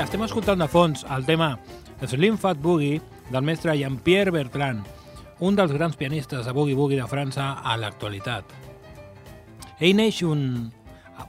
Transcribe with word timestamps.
Estem 0.04 0.20
escoltant 0.20 0.60
de 0.60 0.66
fons 0.68 1.04
el 1.14 1.24
tema 1.24 1.54
Slim 2.04 2.34
Fat 2.36 2.58
Boogie 2.60 3.00
del 3.32 3.44
mestre 3.46 3.72
Jean-Pierre 3.78 4.34
Bertrand, 4.34 4.84
un 5.40 5.56
dels 5.56 5.72
grans 5.72 5.96
pianistes 5.96 6.44
de 6.44 6.52
Boogie 6.52 6.76
Boogie 6.76 7.00
de 7.00 7.06
França 7.08 7.54
a 7.64 7.78
l'actualitat. 7.80 8.44
Ell 9.80 9.96
neix 9.96 10.20
un, 10.28 10.42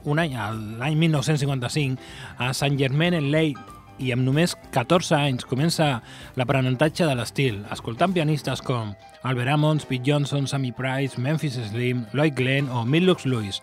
un 0.04 0.20
any, 0.20 0.36
l'any 0.82 0.98
1955, 1.00 1.96
a 2.36 2.52
Saint-Germain-en-Laye, 2.52 3.56
i 3.96 4.12
amb 4.12 4.26
només 4.28 4.52
14 4.76 5.16
anys 5.16 5.48
comença 5.48 6.02
l'aprenentatge 6.36 7.08
de 7.08 7.16
l'estil, 7.16 7.62
escoltant 7.72 8.12
pianistes 8.12 8.60
com 8.60 8.92
Albert 9.22 9.54
Ammons, 9.54 9.88
Pete 9.88 10.04
Johnson, 10.04 10.44
Sammy 10.44 10.74
Price, 10.76 11.16
Memphis 11.16 11.56
Slim, 11.70 12.04
Lloyd 12.12 12.36
Glenn 12.36 12.68
o 12.68 12.84
Millux 12.84 13.24
Lewis. 13.24 13.62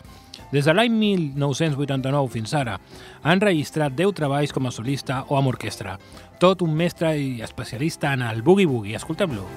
Des 0.54 0.68
de 0.70 0.74
l'any 0.76 0.94
1989 0.94 2.28
fins 2.30 2.52
ara, 2.54 2.76
ha 3.24 3.34
enregistrat 3.34 3.96
10 3.98 4.14
treballs 4.20 4.54
com 4.54 4.70
a 4.70 4.74
solista 4.76 5.24
o 5.34 5.40
amb 5.40 5.50
orquestra. 5.50 5.96
Tot 6.38 6.62
un 6.62 6.76
mestre 6.78 7.16
i 7.18 7.42
especialista 7.42 8.14
en 8.14 8.22
el 8.28 8.46
boogie-boogie. 8.46 9.00
Escoltem-lo. 9.02 9.48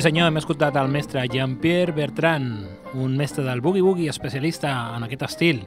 Senyor, 0.00 0.28
hem 0.30 0.38
escoltat 0.40 0.76
el 0.80 0.88
mestre 0.88 1.22
Jean-Pierre 1.28 1.92
Bertrand, 1.92 2.66
un 2.94 3.16
mestre 3.18 3.44
del 3.44 3.60
boogie-boogie 3.60 4.08
especialista 4.08 4.70
en 4.96 5.04
aquest 5.06 5.24
estil. 5.26 5.64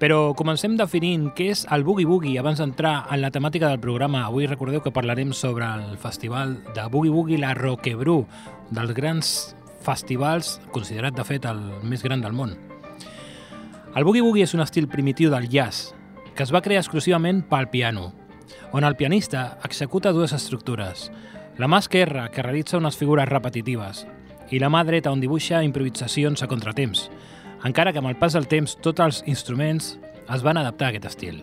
Però 0.00 0.32
comencem 0.38 0.76
definint 0.78 1.26
què 1.36 1.50
és 1.52 1.64
el 1.74 1.84
boogie-boogie 1.84 2.38
abans 2.40 2.62
d'entrar 2.62 3.08
en 3.12 3.20
la 3.20 3.32
temàtica 3.34 3.68
del 3.68 3.80
programa. 3.82 4.22
Avui 4.26 4.46
recordeu 4.46 4.80
que 4.84 4.92
parlarem 4.94 5.34
sobre 5.36 5.66
el 5.66 5.98
festival 5.98 6.56
de 6.76 6.86
boogie-boogie 6.92 7.40
La 7.42 7.52
Roquebrú, 7.58 8.22
dels 8.70 8.94
grans 8.94 9.34
festivals, 9.84 10.58
considerat 10.72 11.18
de 11.18 11.26
fet 11.28 11.48
el 11.50 11.60
més 11.82 12.06
gran 12.06 12.22
del 12.24 12.36
món. 12.36 12.54
El 13.94 14.06
boogie-boogie 14.08 14.46
és 14.46 14.54
un 14.54 14.64
estil 14.64 14.88
primitiu 14.88 15.34
del 15.34 15.50
jazz, 15.52 15.92
que 16.34 16.46
es 16.46 16.54
va 16.54 16.62
crear 16.62 16.80
exclusivament 16.84 17.44
pel 17.50 17.68
piano. 17.68 18.12
on 18.72 18.84
el 18.84 18.96
pianista 18.96 19.58
executa 19.64 20.12
dues 20.12 20.32
estructures. 20.32 21.10
La 21.58 21.66
mà 21.66 21.80
esquerra, 21.82 22.28
que 22.30 22.42
realitza 22.42 22.78
unes 22.78 22.94
figures 22.94 23.26
repetitives, 23.26 24.04
i 24.54 24.60
la 24.62 24.68
mà 24.70 24.84
dreta, 24.86 25.10
on 25.10 25.18
dibuixa 25.18 25.58
improvisacions 25.66 26.44
a 26.44 26.46
contratemps, 26.46 27.08
encara 27.66 27.90
que 27.90 27.98
amb 27.98 28.12
el 28.12 28.18
pas 28.20 28.36
del 28.36 28.46
temps 28.46 28.76
tots 28.78 29.02
els 29.02 29.22
instruments 29.26 29.96
es 30.30 30.44
van 30.46 30.60
adaptar 30.60 30.86
a 30.86 30.92
aquest 30.92 31.08
estil. 31.10 31.40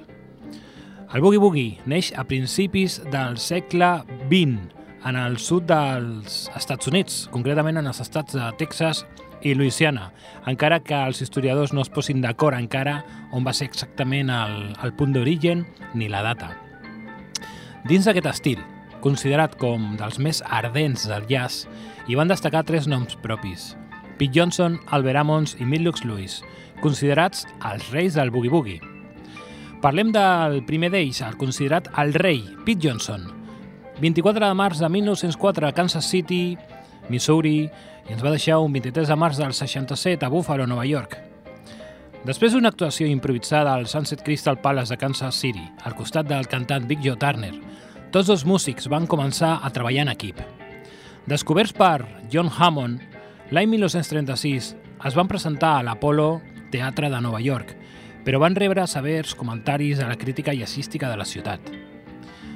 El 1.12 1.20
boogie-boogie 1.20 1.84
neix 1.92 2.14
a 2.16 2.24
principis 2.24 3.02
del 3.12 3.36
segle 3.44 3.90
XX 4.30 4.72
en 5.06 5.20
el 5.20 5.36
sud 5.38 5.68
dels 5.68 6.46
Estats 6.56 6.88
Units, 6.88 7.18
concretament 7.34 7.82
en 7.82 7.92
els 7.92 8.00
estats 8.00 8.38
de 8.40 8.46
Texas 8.58 9.04
i 9.44 9.52
Louisiana, 9.54 10.14
encara 10.48 10.80
que 10.80 10.96
els 10.96 11.20
historiadors 11.22 11.74
no 11.76 11.84
es 11.84 11.92
posin 11.92 12.24
d'acord 12.24 12.56
encara 12.56 13.02
on 13.36 13.44
va 13.44 13.54
ser 13.54 13.68
exactament 13.68 14.32
el, 14.32 14.72
el 14.80 14.96
punt 14.96 15.12
d'origen 15.12 15.66
ni 15.94 16.08
la 16.08 16.24
data. 16.24 16.54
Dins 17.86 18.08
d'aquest 18.08 18.32
estil, 18.32 18.64
considerat 19.06 19.54
com 19.62 19.92
dels 20.00 20.18
més 20.18 20.42
ardents 20.50 21.06
del 21.06 21.28
jazz, 21.30 21.68
hi 22.10 22.18
van 22.18 22.31
destacar 22.31 22.63
tres 22.66 22.88
noms 22.90 23.13
propis, 23.22 23.75
Pete 24.18 24.34
Johnson, 24.34 24.80
Albert 24.96 25.22
Ammons 25.22 25.54
i 25.62 25.68
Millux 25.69 26.02
Lewis, 26.07 26.40
considerats 26.81 27.46
els 27.69 27.92
reis 27.94 28.18
del 28.18 28.34
boogie-boogie. 28.34 28.80
Parlem 29.84 30.10
del 30.16 30.63
primer 30.66 30.90
d'ells, 30.96 31.22
el 31.22 31.38
considerat 31.38 31.92
el 32.02 32.16
rei, 32.18 32.42
Pete 32.66 32.88
Johnson, 32.88 33.30
24 34.02 34.42
de 34.48 34.57
març 34.57 34.81
de 34.81 34.90
1904 34.90 35.69
a 35.69 35.75
Kansas 35.78 36.10
City, 36.10 36.58
Missouri, 37.08 37.69
i 38.10 38.13
ens 38.13 38.25
va 38.25 38.34
deixar 38.34 38.58
un 38.63 38.74
23 38.74 39.13
de 39.13 39.22
març 39.22 39.38
del 39.38 39.54
67 39.54 40.25
a 40.25 40.34
Buffalo, 40.34 40.66
Nova 40.66 40.86
York. 40.90 41.19
Després 42.25 42.58
d'una 42.58 42.74
actuació 42.74 43.06
improvisada 43.06 43.75
al 43.78 43.86
Sunset 43.86 44.25
Crystal 44.25 44.58
Palace 44.58 44.96
de 44.96 44.98
Kansas 44.98 45.38
City, 45.38 45.62
al 45.86 45.94
costat 45.94 46.25
del 46.25 46.50
cantant 46.50 46.88
Big 46.90 47.06
Joe 47.06 47.22
Turner, 47.22 47.54
tots 48.12 48.28
dos 48.28 48.46
músics 48.46 48.90
van 48.92 49.07
començar 49.07 49.60
a 49.63 49.72
treballar 49.74 50.06
en 50.06 50.12
equip. 50.13 50.42
Descoberts 51.25 51.74
per 51.74 52.06
John 52.31 52.52
Hammond, 52.52 53.02
l'any 53.52 53.69
1936 53.72 54.74
es 55.06 55.16
van 55.18 55.30
presentar 55.30 55.78
a 55.78 55.84
l'Apollo 55.86 56.42
Teatre 56.72 57.10
de 57.10 57.22
Nova 57.22 57.42
York, 57.42 57.75
però 58.25 58.40
van 58.42 58.56
rebre 58.57 58.86
severs 58.90 59.36
comentaris 59.38 60.00
de 60.02 60.07
la 60.10 60.18
crítica 60.18 60.54
jazzística 60.54 61.10
de 61.10 61.18
la 61.18 61.25
ciutat. 61.25 61.62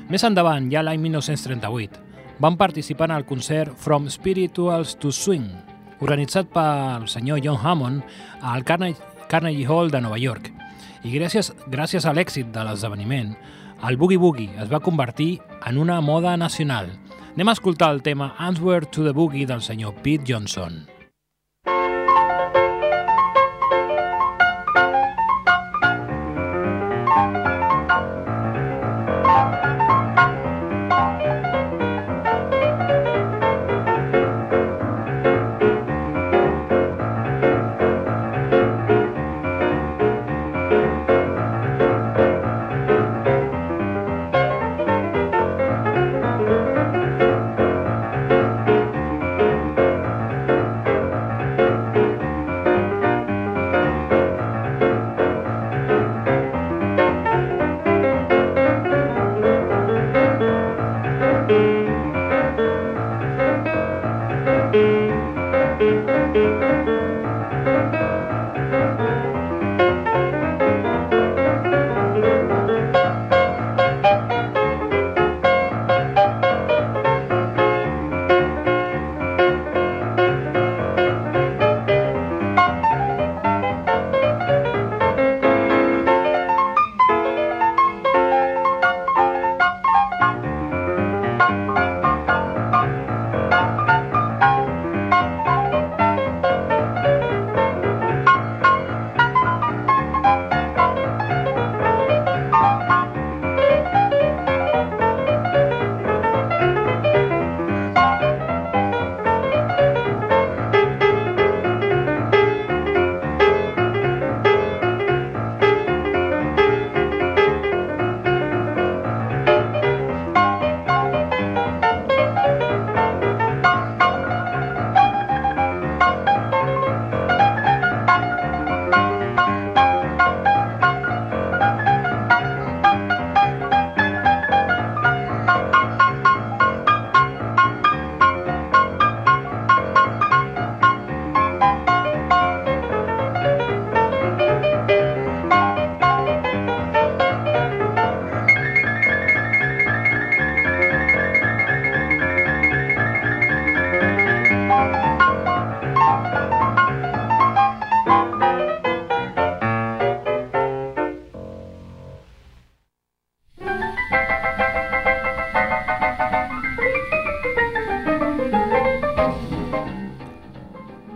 Més 0.10 0.24
endavant, 0.26 0.70
ja 0.74 0.82
l'any 0.82 1.02
1938, 1.02 2.00
van 2.40 2.58
participar 2.58 3.10
en 3.10 3.18
el 3.18 3.26
concert 3.30 3.76
From 3.78 4.10
Spirituals 4.10 4.96
to 4.98 5.12
Swing, 5.12 5.50
organitzat 6.00 6.50
pel 6.54 7.06
senyor 7.12 7.42
John 7.44 7.60
Hammond 7.62 8.02
al 8.42 8.66
Carnegie 8.66 9.68
Hall 9.68 9.92
de 9.92 10.02
Nova 10.02 10.18
York. 10.18 10.50
I 11.04 11.14
gràcies, 11.14 11.52
gràcies 11.70 12.06
a 12.08 12.14
l'èxit 12.16 12.50
de 12.56 12.64
l'esdeveniment, 12.66 13.36
el 13.88 13.98
Boogie 13.98 14.18
Boogie 14.18 14.52
es 14.60 14.72
va 14.72 14.80
convertir 14.80 15.40
en 15.66 15.78
una 15.78 16.02
moda 16.02 16.36
nacional. 16.38 16.92
Anem 17.34 17.48
a 17.48 17.56
escoltar 17.56 17.94
el 17.96 18.02
tema 18.04 18.34
Answer 18.38 18.86
to 18.86 19.06
the 19.06 19.16
Boogie 19.16 19.48
del 19.48 19.62
senyor 19.62 19.96
Pete 20.04 20.26
Johnson. 20.28 20.99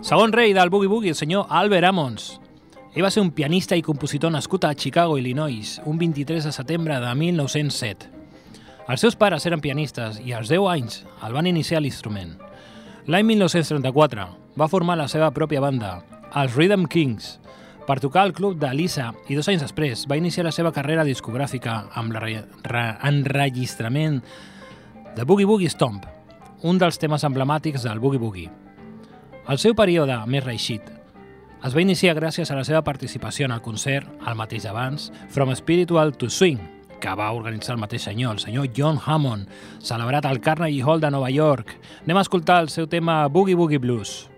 Segon 0.03 0.33
rei 0.33 0.51
del 0.51 0.69
Boogie 0.69 0.89
Boogie, 0.89 1.11
el 1.11 1.15
senyor 1.15 1.45
Albert 1.47 1.87
Ammons. 1.87 2.41
Ell 2.91 3.05
va 3.05 3.09
ser 3.09 3.21
un 3.23 3.31
pianista 3.31 3.77
i 3.79 3.81
compositor 3.81 4.33
nascut 4.35 4.65
a 4.67 4.75
Chicago, 4.75 5.15
Illinois, 5.15 5.79
un 5.87 5.95
23 5.97 6.43
de 6.43 6.51
setembre 6.51 6.99
de 6.99 7.13
1907. 7.15 8.09
Els 8.91 8.99
seus 8.99 9.15
pares 9.15 9.47
eren 9.47 9.63
pianistes 9.63 10.19
i 10.19 10.35
als 10.35 10.51
10 10.51 10.67
anys 10.73 11.07
el 11.23 11.31
van 11.31 11.47
iniciar 11.47 11.79
l'instrument. 11.79 12.35
L'any 13.07 13.23
1934 13.29 14.25
va 14.59 14.67
formar 14.67 14.99
la 14.99 15.07
seva 15.07 15.31
pròpia 15.31 15.63
banda, 15.63 16.03
els 16.35 16.51
Rhythm 16.57 16.83
Kings, 16.91 17.39
per 17.87 18.03
tocar 18.03 18.27
al 18.27 18.35
club 18.35 18.59
de 18.59 18.67
Lisa 18.75 19.15
i 19.31 19.39
dos 19.39 19.47
anys 19.47 19.63
després 19.63 20.03
va 20.11 20.19
iniciar 20.19 20.43
la 20.43 20.51
seva 20.51 20.75
carrera 20.75 21.07
discogràfica 21.07 21.87
amb 21.95 22.11
l'enregistrament 22.11 24.19
de 25.15 25.23
Boogie 25.23 25.47
Boogie 25.47 25.71
Stomp, 25.71 26.03
un 26.67 26.75
dels 26.75 26.99
temes 26.99 27.23
emblemàtics 27.23 27.87
del 27.87 28.03
Boogie 28.03 28.19
Boogie. 28.19 28.62
El 29.43 29.57
seu 29.59 29.73
període 29.75 30.15
més 30.31 30.45
reixit 30.45 30.85
es 31.67 31.73
va 31.75 31.81
iniciar 31.83 32.13
gràcies 32.15 32.47
a 32.51 32.55
la 32.55 32.63
seva 32.63 32.79
participació 32.87 33.47
en 33.47 33.51
el 33.51 33.61
concert, 33.63 34.07
el 34.27 34.37
mateix 34.39 34.63
abans, 34.67 35.09
From 35.35 35.51
Spiritual 35.55 36.15
to 36.15 36.29
Swing, 36.31 36.61
que 37.03 37.15
va 37.19 37.31
organitzar 37.35 37.75
el 37.75 37.81
mateix 37.83 38.07
senyor, 38.07 38.37
el 38.37 38.43
senyor 38.43 38.71
John 38.75 38.99
Hammond, 39.03 39.51
celebrat 39.83 40.27
al 40.27 40.39
Carnegie 40.39 40.83
Hall 40.83 41.03
de 41.03 41.11
Nova 41.11 41.31
York. 41.31 41.75
Anem 42.05 42.19
a 42.19 42.23
escoltar 42.23 42.61
el 42.63 42.71
seu 42.71 42.87
tema 42.87 43.25
Boogie 43.27 43.59
Boogie 43.59 43.83
Blues. 43.83 44.32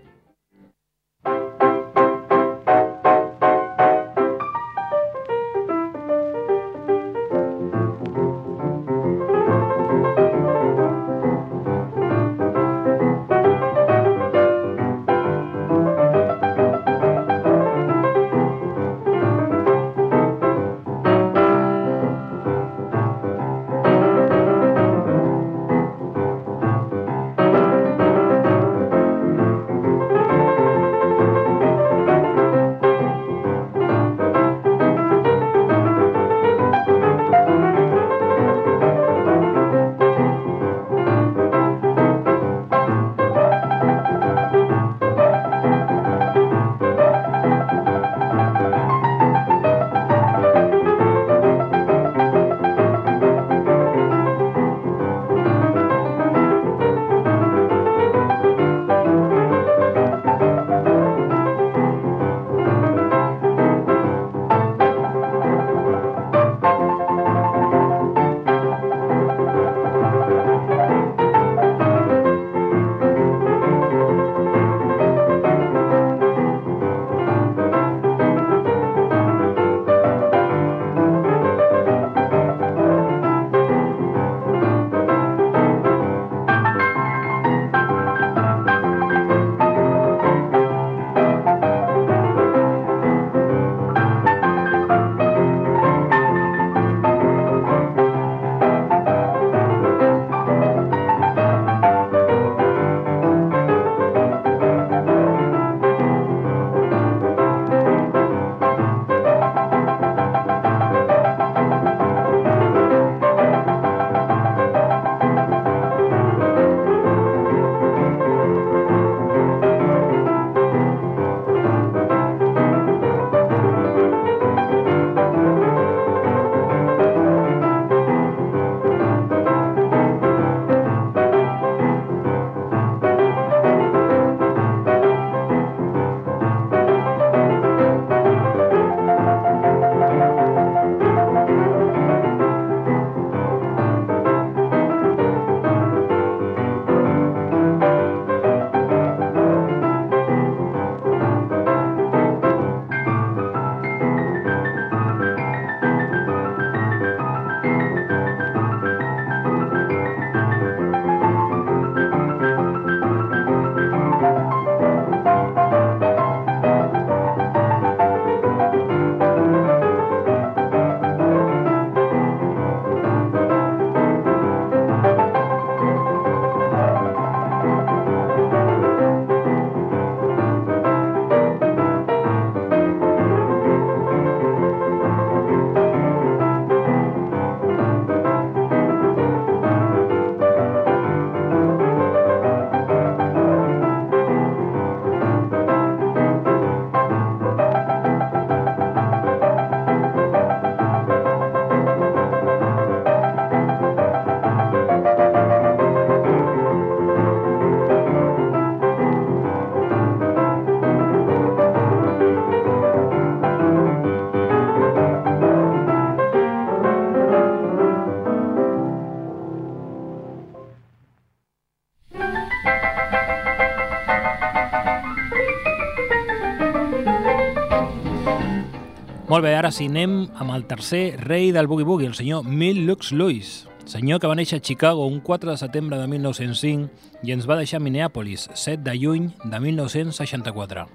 Molt 229.36 229.44
bé, 229.44 229.50
ara 229.52 229.68
sí, 229.68 229.84
anem 229.90 230.30
amb 230.40 230.54
el 230.54 230.62
tercer 230.64 231.18
rei 231.20 231.50
del 231.52 231.66
boogie-boogie, 231.68 232.06
el 232.08 232.14
senyor 232.16 232.46
Mill 232.48 232.86
Lux 232.86 233.10
Lewis, 233.12 233.66
senyor 233.84 234.16
que 234.16 234.30
va 234.30 234.36
néixer 234.38 234.62
a 234.62 234.64
Chicago 234.64 235.04
un 235.04 235.18
4 235.20 235.50
de 235.50 235.56
setembre 235.60 235.98
de 236.00 236.06
1905 236.08 237.20
i 237.20 237.34
ens 237.34 237.44
va 237.44 237.58
deixar 237.58 237.76
a 237.76 237.84
Minneapolis 237.84 238.46
7 238.54 238.80
de 238.86 238.94
juny 238.96 239.26
de 239.44 239.60
1964. 239.60 240.86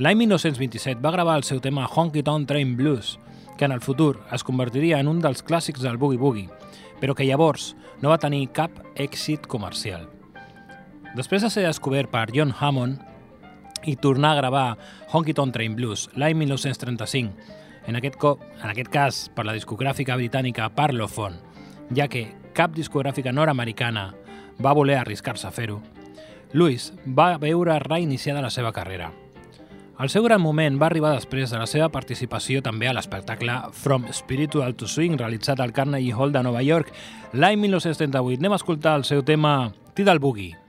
L'any 0.00 0.16
1927 0.22 1.04
va 1.04 1.12
gravar 1.12 1.34
el 1.36 1.44
seu 1.44 1.60
tema 1.60 1.84
Honky 1.84 2.22
Tonk 2.24 2.48
Train 2.48 2.72
Blues, 2.78 3.18
que 3.58 3.68
en 3.68 3.76
el 3.76 3.84
futur 3.84 4.22
es 4.32 4.40
convertiria 4.40 5.02
en 5.04 5.12
un 5.12 5.20
dels 5.20 5.44
clàssics 5.44 5.84
del 5.84 6.00
boogie-boogie, 6.00 6.48
però 7.04 7.12
que 7.12 7.28
llavors 7.28 7.74
no 8.00 8.14
va 8.14 8.22
tenir 8.24 8.46
cap 8.56 8.80
èxit 8.96 9.44
comercial. 9.44 10.08
Després 11.20 11.44
de 11.44 11.52
ser 11.52 11.68
descobert 11.68 12.08
per 12.08 12.30
John 12.32 12.56
Hammond, 12.56 13.04
i 13.84 13.96
tornar 13.96 14.32
a 14.32 14.40
gravar 14.40 14.66
Honky 15.12 15.34
Tonk 15.34 15.54
Train 15.54 15.76
Blues 15.76 16.08
l'any 16.14 16.36
1935, 16.38 17.32
en 17.86 17.96
aquest, 17.96 18.16
cop, 18.16 18.42
en 18.62 18.70
aquest 18.70 18.90
cas 18.90 19.20
per 19.34 19.46
la 19.46 19.54
discogràfica 19.56 20.16
britànica 20.16 20.70
Parlophone, 20.74 21.36
ja 21.94 22.08
que 22.08 22.26
cap 22.56 22.74
discogràfica 22.74 23.34
nord-americana 23.34 24.08
va 24.62 24.74
voler 24.74 24.96
arriscar-se 25.00 25.46
a 25.46 25.54
fer-ho, 25.54 25.82
Lewis 26.52 26.92
va 27.06 27.36
veure 27.38 27.78
reiniciada 27.82 28.42
la 28.42 28.50
seva 28.50 28.72
carrera. 28.72 29.12
El 29.96 30.10
seu 30.12 30.26
gran 30.26 30.42
moment 30.44 30.76
va 30.76 30.90
arribar 30.90 31.14
després 31.14 31.48
de 31.48 31.56
la 31.56 31.66
seva 31.70 31.88
participació 31.88 32.60
també 32.60 32.88
a 32.90 32.92
l'espectacle 32.92 33.54
From 33.72 34.04
Spiritual 34.12 34.76
to 34.76 34.88
Swing, 34.92 35.16
realitzat 35.16 35.60
al 35.60 35.72
Carnegie 35.72 36.12
Hall 36.12 36.34
de 36.34 36.42
Nova 36.44 36.60
York 36.60 36.92
l'any 37.32 37.56
1938. 37.62 38.42
Anem 38.42 38.52
a 38.52 38.60
escoltar 38.60 38.98
el 39.00 39.08
seu 39.08 39.24
tema 39.24 39.72
Tidal 39.96 40.20
Boogie. 40.20 40.65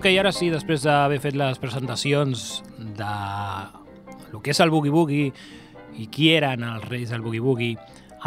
Ok, 0.00 0.06
ara 0.16 0.30
sí, 0.32 0.46
després 0.48 0.80
d'haver 0.86 1.18
fet 1.20 1.34
les 1.36 1.58
presentacions 1.60 2.42
de 2.96 3.08
el 4.32 4.38
que 4.40 4.54
és 4.54 4.60
el 4.64 4.70
Boogie 4.72 4.94
Boogie 4.94 5.26
i 6.00 6.06
qui 6.08 6.30
eren 6.32 6.64
els 6.64 6.86
reis 6.88 7.12
del 7.12 7.20
Boogie 7.20 7.42
Boogie, 7.44 7.74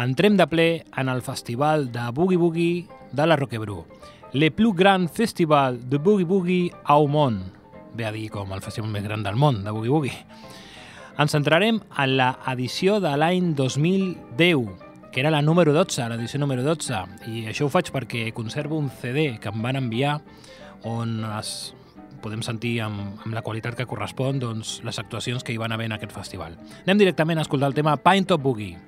entrem 0.04 0.36
de 0.38 0.46
ple 0.46 0.68
en 1.02 1.10
el 1.10 1.24
festival 1.26 1.88
de 1.90 2.04
Boogie 2.14 2.38
Boogie 2.38 2.86
de 3.10 3.26
la 3.26 3.34
Roquebrú. 3.34 3.80
Le 4.38 4.52
plus 4.54 4.78
grand 4.78 5.10
festival 5.10 5.80
de 5.90 5.98
Boogie 5.98 6.30
Boogie 6.30 6.70
au 6.84 7.08
món. 7.10 7.42
Ve 7.98 8.06
a 8.06 8.14
dir 8.14 8.28
com 8.30 8.54
el 8.54 8.62
festival 8.62 8.94
més 8.94 9.02
gran 9.02 9.26
del 9.26 9.34
món 9.34 9.64
de 9.66 9.74
Boogie 9.74 9.90
Boogie. 9.90 10.22
Ens 11.18 11.34
centrarem 11.34 11.82
en 11.90 12.16
la 12.22 12.36
edició 12.54 13.00
de 13.02 13.18
l'any 13.18 13.50
2010, 13.58 14.70
que 15.10 15.26
era 15.26 15.34
la 15.34 15.42
número 15.42 15.74
12, 15.74 16.06
l'edició 16.06 16.38
número 16.38 16.62
12. 16.62 17.02
I 17.34 17.48
això 17.50 17.66
ho 17.66 17.74
faig 17.74 17.90
perquè 17.90 18.28
conservo 18.30 18.78
un 18.78 18.94
CD 18.94 19.32
que 19.42 19.50
em 19.50 19.58
van 19.66 19.82
enviar 19.82 20.20
on 20.84 21.22
es 21.38 21.74
podem 22.24 22.40
sentir 22.44 22.78
amb, 22.84 23.18
amb 23.24 23.36
la 23.36 23.42
qualitat 23.44 23.76
que 23.76 23.88
correspon 23.88 24.40
doncs, 24.40 24.78
les 24.86 24.98
actuacions 25.00 25.44
que 25.44 25.52
hi 25.52 25.60
van 25.60 25.74
haver 25.76 25.90
en 25.90 25.96
aquest 25.98 26.14
festival. 26.16 26.56
Anem 26.86 27.02
directament 27.02 27.40
a 27.40 27.44
escoltar 27.44 27.68
el 27.72 27.76
tema 27.76 27.98
Pine 28.00 28.28
Top 28.28 28.42
Boogie. 28.44 28.78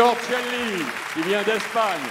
Giorcelli, 0.00 0.82
qui 1.12 1.22
vient 1.28 1.42
d'Espagne. 1.44 2.08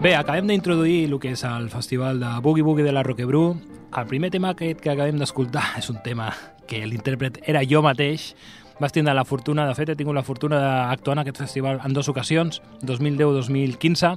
Bé, 0.00 0.14
acabem 0.14 0.48
d'introduir 0.48 1.04
el 1.04 1.18
que 1.20 1.34
és 1.34 1.44
el 1.44 1.68
festival 1.68 2.24
de 2.24 2.32
Boogie 2.40 2.64
Boogie 2.64 2.86
de 2.88 2.96
la 2.96 3.04
Roquebrú. 3.04 3.58
El 3.92 4.08
primer 4.08 4.30
tema 4.32 4.54
aquest 4.56 4.80
que 4.80 4.88
acabem 4.88 5.20
d'escoltar 5.20 5.74
és 5.82 5.92
un 5.92 6.00
tema 6.00 6.32
que 6.64 6.80
l'intèrpret 6.88 7.42
era 7.44 7.60
jo 7.60 7.84
mateix. 7.84 8.32
Vas 8.80 8.96
tindre 8.96 9.12
la 9.12 9.28
fortuna, 9.28 9.68
de 9.68 9.76
fet 9.76 9.92
he 9.92 10.00
tingut 10.00 10.16
la 10.16 10.24
fortuna 10.24 10.64
d'actuar 10.64 11.18
en 11.18 11.26
aquest 11.26 11.44
festival 11.44 11.84
en 11.84 11.92
dues 11.92 12.08
ocasions, 12.08 12.62
2010-2015, 12.88 14.16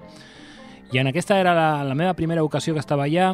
i 0.96 1.04
en 1.04 1.12
aquesta 1.12 1.44
era 1.44 1.52
la, 1.58 1.84
la 1.84 1.96
meva 1.98 2.16
primera 2.16 2.48
ocasió 2.48 2.72
que 2.72 2.80
estava 2.80 3.12
allà 3.12 3.34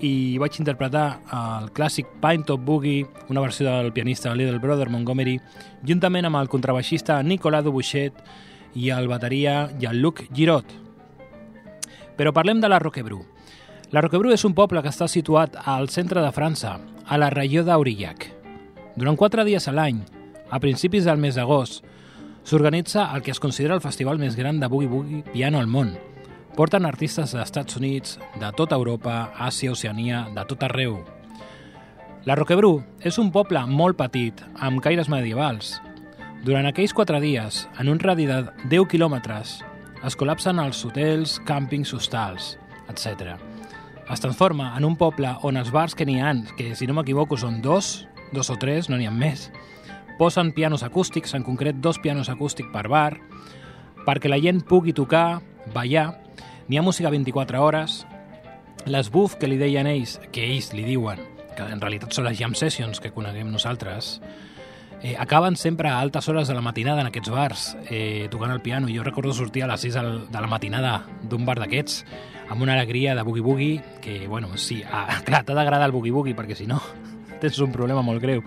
i 0.00 0.38
vaig 0.40 0.56
interpretar 0.60 1.20
el 1.36 1.70
clàssic 1.76 2.08
Pine 2.22 2.46
Top 2.48 2.62
Boogie, 2.64 3.06
una 3.28 3.42
versió 3.44 3.66
del 3.68 3.92
pianista 3.92 4.34
Little 4.34 4.58
Brother 4.58 4.88
Montgomery, 4.88 5.36
juntament 5.86 6.28
amb 6.28 6.40
el 6.40 6.48
contrabaixista 6.48 7.20
Nicolas 7.22 7.64
Dubuchet 7.64 8.16
i 8.74 8.90
el 8.94 9.08
bateria 9.10 9.68
Jean-Luc 9.78 10.24
Girot. 10.32 10.72
Però 12.16 12.32
parlem 12.32 12.60
de 12.60 12.68
la 12.68 12.80
Roquebrú. 12.80 13.20
La 13.90 14.00
Roquebrú 14.04 14.32
és 14.32 14.44
un 14.46 14.54
poble 14.54 14.82
que 14.82 14.92
està 14.92 15.08
situat 15.08 15.56
al 15.66 15.88
centre 15.90 16.22
de 16.22 16.32
França, 16.32 16.78
a 17.06 17.18
la 17.18 17.30
regió 17.30 17.64
d'Aurillac. 17.66 18.28
Durant 18.96 19.16
quatre 19.18 19.44
dies 19.44 19.66
a 19.68 19.74
l'any, 19.74 20.04
a 20.50 20.60
principis 20.62 21.04
del 21.04 21.18
mes 21.18 21.36
d'agost, 21.36 21.84
s'organitza 22.44 23.10
el 23.14 23.22
que 23.22 23.32
es 23.34 23.40
considera 23.40 23.74
el 23.74 23.84
festival 23.84 24.18
més 24.18 24.36
gran 24.36 24.60
de 24.60 24.68
Boogie 24.68 24.88
Boogie 24.88 25.24
Piano 25.32 25.60
al 25.60 25.68
món, 25.68 25.96
Porten 26.56 26.86
artistes 26.86 27.30
dels 27.30 27.46
Estats 27.46 27.76
Units, 27.78 28.18
de 28.40 28.50
tota 28.58 28.74
Europa, 28.74 29.30
Àsia, 29.38 29.70
Oceania, 29.70 30.24
de 30.34 30.44
tot 30.50 30.62
arreu. 30.66 30.98
La 32.26 32.34
Roquebrú 32.34 32.82
és 33.06 33.16
un 33.22 33.30
poble 33.32 33.62
molt 33.70 33.96
petit, 33.96 34.42
amb 34.58 34.82
caires 34.82 35.08
medievals. 35.08 35.76
Durant 36.44 36.66
aquells 36.66 36.92
quatre 36.96 37.20
dies, 37.22 37.62
en 37.78 37.88
un 37.88 38.00
radi 38.02 38.26
de 38.28 38.42
10 38.68 38.88
quilòmetres, 38.90 39.60
es 40.04 40.16
col·lapsen 40.18 40.58
els 40.60 40.82
hotels, 40.84 41.38
càmpings, 41.46 41.94
hostals, 41.94 42.56
etc. 42.90 43.36
Es 44.10 44.20
transforma 44.20 44.72
en 44.76 44.84
un 44.88 44.96
poble 44.98 45.30
on 45.46 45.56
els 45.60 45.70
bars 45.70 45.94
que 45.94 46.04
n'hi 46.08 46.18
ha, 46.20 46.34
que 46.58 46.74
si 46.74 46.88
no 46.88 46.96
m'equivoco 46.98 47.38
són 47.38 47.60
dos, 47.62 48.08
dos 48.34 48.50
o 48.50 48.56
tres, 48.58 48.90
no 48.90 48.98
n'hi 48.98 49.06
ha 49.06 49.14
més, 49.14 49.50
posen 50.18 50.50
pianos 50.52 50.82
acústics, 50.82 51.36
en 51.38 51.46
concret 51.46 51.78
dos 51.78 52.02
pianos 52.02 52.28
acústics 52.28 52.72
per 52.74 52.88
bar, 52.90 53.14
perquè 54.04 54.28
la 54.28 54.40
gent 54.42 54.64
pugui 54.66 54.92
tocar, 54.96 55.40
ballar 55.72 56.10
N'hi 56.70 56.78
ha 56.78 56.82
música 56.86 57.10
24 57.10 57.58
hores, 57.64 58.06
les 58.86 59.08
buff 59.10 59.32
que 59.40 59.48
li 59.50 59.56
deien 59.58 59.88
ells, 59.90 60.20
que 60.30 60.44
ells 60.46 60.68
li 60.70 60.84
diuen, 60.86 61.18
que 61.58 61.64
en 61.66 61.80
realitat 61.82 62.14
són 62.14 62.28
les 62.28 62.36
jam 62.38 62.54
sessions 62.54 63.02
que 63.02 63.10
coneguem 63.10 63.50
nosaltres, 63.50 64.20
eh, 65.02 65.16
acaben 65.18 65.58
sempre 65.58 65.90
a 65.90 65.96
altes 65.98 66.28
hores 66.30 66.46
de 66.46 66.54
la 66.54 66.62
matinada 66.62 67.02
en 67.02 67.08
aquests 67.10 67.32
bars, 67.34 67.64
eh, 67.88 68.28
tocant 68.30 68.54
el 68.54 68.62
piano. 68.62 68.86
Jo 68.86 69.02
recordo 69.02 69.32
sortir 69.34 69.64
a 69.64 69.66
les 69.66 69.80
6 69.80 69.98
de 70.30 70.40
la 70.40 70.46
matinada 70.46 71.08
d'un 71.24 71.44
bar 71.44 71.58
d'aquests, 71.58 72.04
amb 72.48 72.62
una 72.62 72.78
alegria 72.78 73.16
de 73.16 73.24
boogie-boogie, 73.26 73.82
que, 74.00 74.28
bueno, 74.28 74.56
sí, 74.56 74.84
ah, 74.86 75.08
clar, 75.26 75.42
t'ha 75.42 75.58
d'agradar 75.58 75.90
el 75.90 75.96
boogie-boogie, 75.98 76.36
perquè 76.38 76.54
si 76.54 76.68
no 76.70 76.78
tens 77.40 77.58
un 77.58 77.72
problema 77.72 78.06
molt 78.06 78.22
greu. 78.22 78.44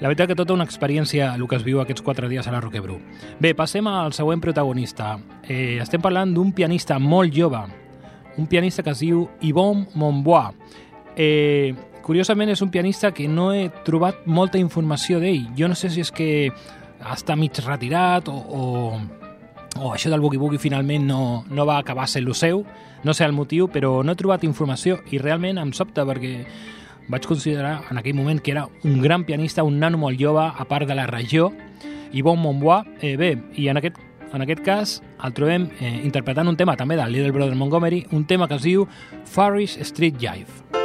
La 0.00 0.08
veritat 0.08 0.30
que 0.30 0.36
tota 0.38 0.54
una 0.56 0.64
experiència 0.64 1.34
el 1.36 1.44
que 1.44 1.58
es 1.58 1.64
viu 1.64 1.82
aquests 1.82 2.00
quatre 2.00 2.28
dies 2.30 2.46
a 2.48 2.54
la 2.54 2.62
Roquebrú. 2.64 2.96
Bé, 3.38 3.52
passem 3.54 3.84
al 3.86 4.14
següent 4.16 4.40
protagonista. 4.40 5.18
Eh, 5.44 5.76
estem 5.82 6.00
parlant 6.00 6.32
d'un 6.32 6.54
pianista 6.56 6.96
molt 6.98 7.36
jove, 7.36 7.60
un 8.40 8.46
pianista 8.48 8.82
que 8.82 8.94
es 8.94 9.02
diu 9.04 9.26
Yvon 9.44 9.86
Monbois. 10.00 10.56
Eh, 11.20 11.74
curiosament 12.00 12.48
és 12.48 12.62
un 12.64 12.70
pianista 12.72 13.12
que 13.12 13.28
no 13.28 13.50
he 13.52 13.68
trobat 13.84 14.24
molta 14.24 14.56
informació 14.56 15.20
d'ell. 15.20 15.50
Jo 15.58 15.68
no 15.68 15.76
sé 15.76 15.92
si 15.92 16.00
és 16.00 16.10
que 16.10 16.48
està 17.00 17.36
mig 17.36 17.60
retirat 17.60 18.32
o, 18.32 18.38
o, 18.40 18.64
o 19.84 19.92
això 19.92 20.08
del 20.08 20.24
boogie-boogie 20.24 20.60
finalment 20.62 21.04
no, 21.12 21.44
no 21.50 21.68
va 21.68 21.76
acabar 21.76 22.08
sent 22.08 22.24
el 22.24 22.34
seu, 22.34 22.64
no 23.04 23.12
sé 23.12 23.28
el 23.28 23.36
motiu, 23.36 23.68
però 23.68 24.00
no 24.00 24.12
he 24.12 24.20
trobat 24.20 24.48
informació 24.48 25.02
i 25.12 25.20
realment 25.20 25.60
em 25.60 25.76
sobta 25.76 26.08
perquè 26.08 26.46
vaig 27.08 27.26
considerar 27.26 27.80
en 27.90 27.98
aquell 27.98 28.14
moment 28.14 28.40
que 28.40 28.52
era 28.52 28.68
un 28.84 29.00
gran 29.02 29.24
pianista, 29.24 29.64
un 29.64 29.78
nano 29.78 29.98
molt 29.98 30.20
jove, 30.20 30.44
a 30.50 30.66
part 30.68 30.88
de 30.88 30.94
la 30.94 31.06
regió, 31.06 31.50
i 32.12 32.22
bon 32.22 32.40
Montbois. 32.40 32.86
Eh, 33.00 33.16
bé, 33.16 33.36
i 33.54 33.68
en 33.68 33.80
aquest, 33.80 34.00
en 34.32 34.42
aquest 34.42 34.64
cas 34.66 34.98
el 35.24 35.34
trobem 35.36 35.70
eh, 35.80 36.00
interpretant 36.04 36.48
un 36.48 36.58
tema 36.58 36.76
també 36.76 36.98
del 36.98 37.12
Little 37.12 37.32
Brother 37.36 37.56
Montgomery, 37.56 38.06
un 38.12 38.26
tema 38.26 38.48
que 38.48 38.60
es 38.60 38.66
diu 38.66 38.88
Farish 39.24 39.78
Street 39.80 40.18
Jive. 40.18 40.79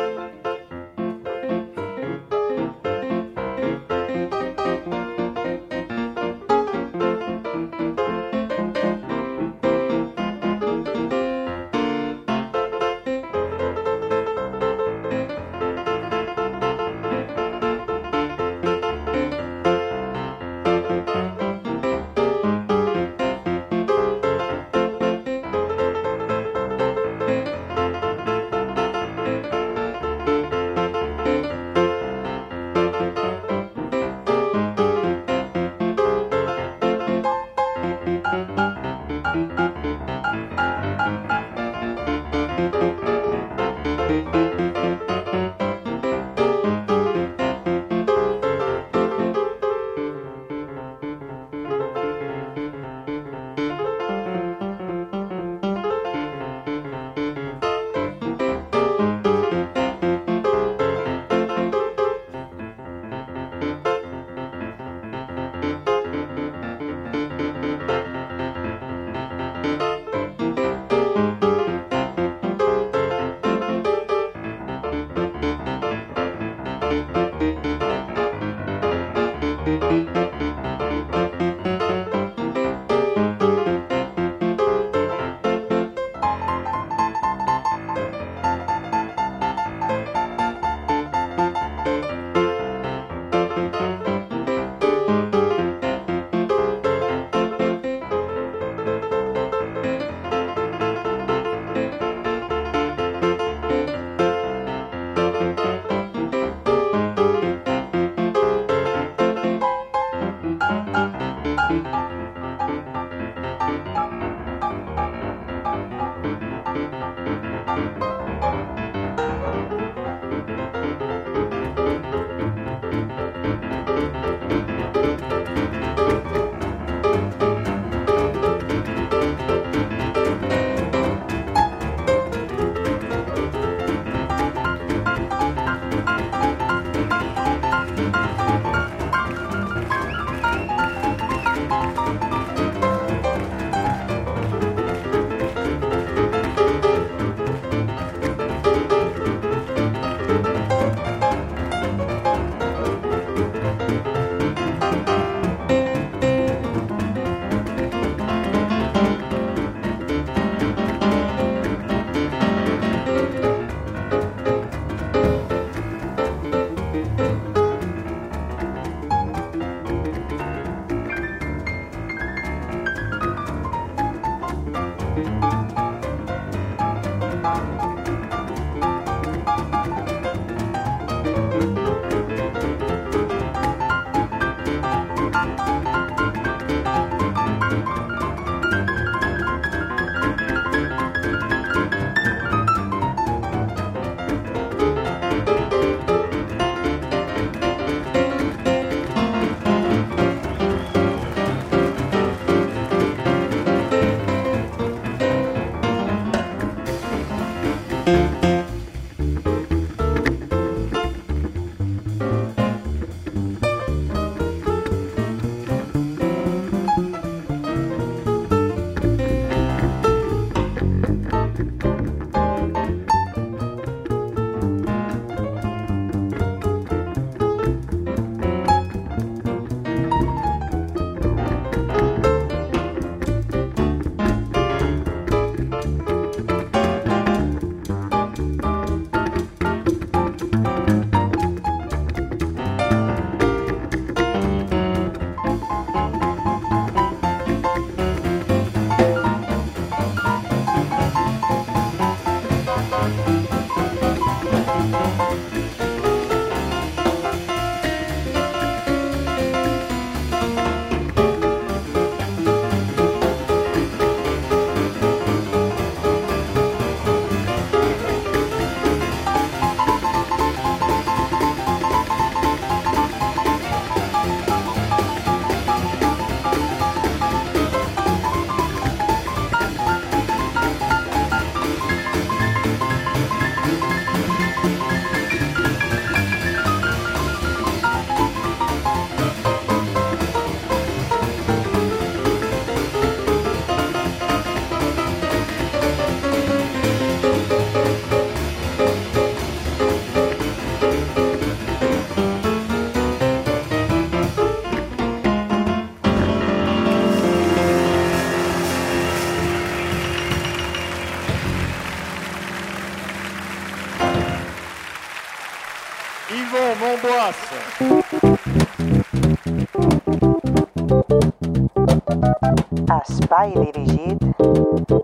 Espai 323.36 323.52
dirigit 323.52 324.22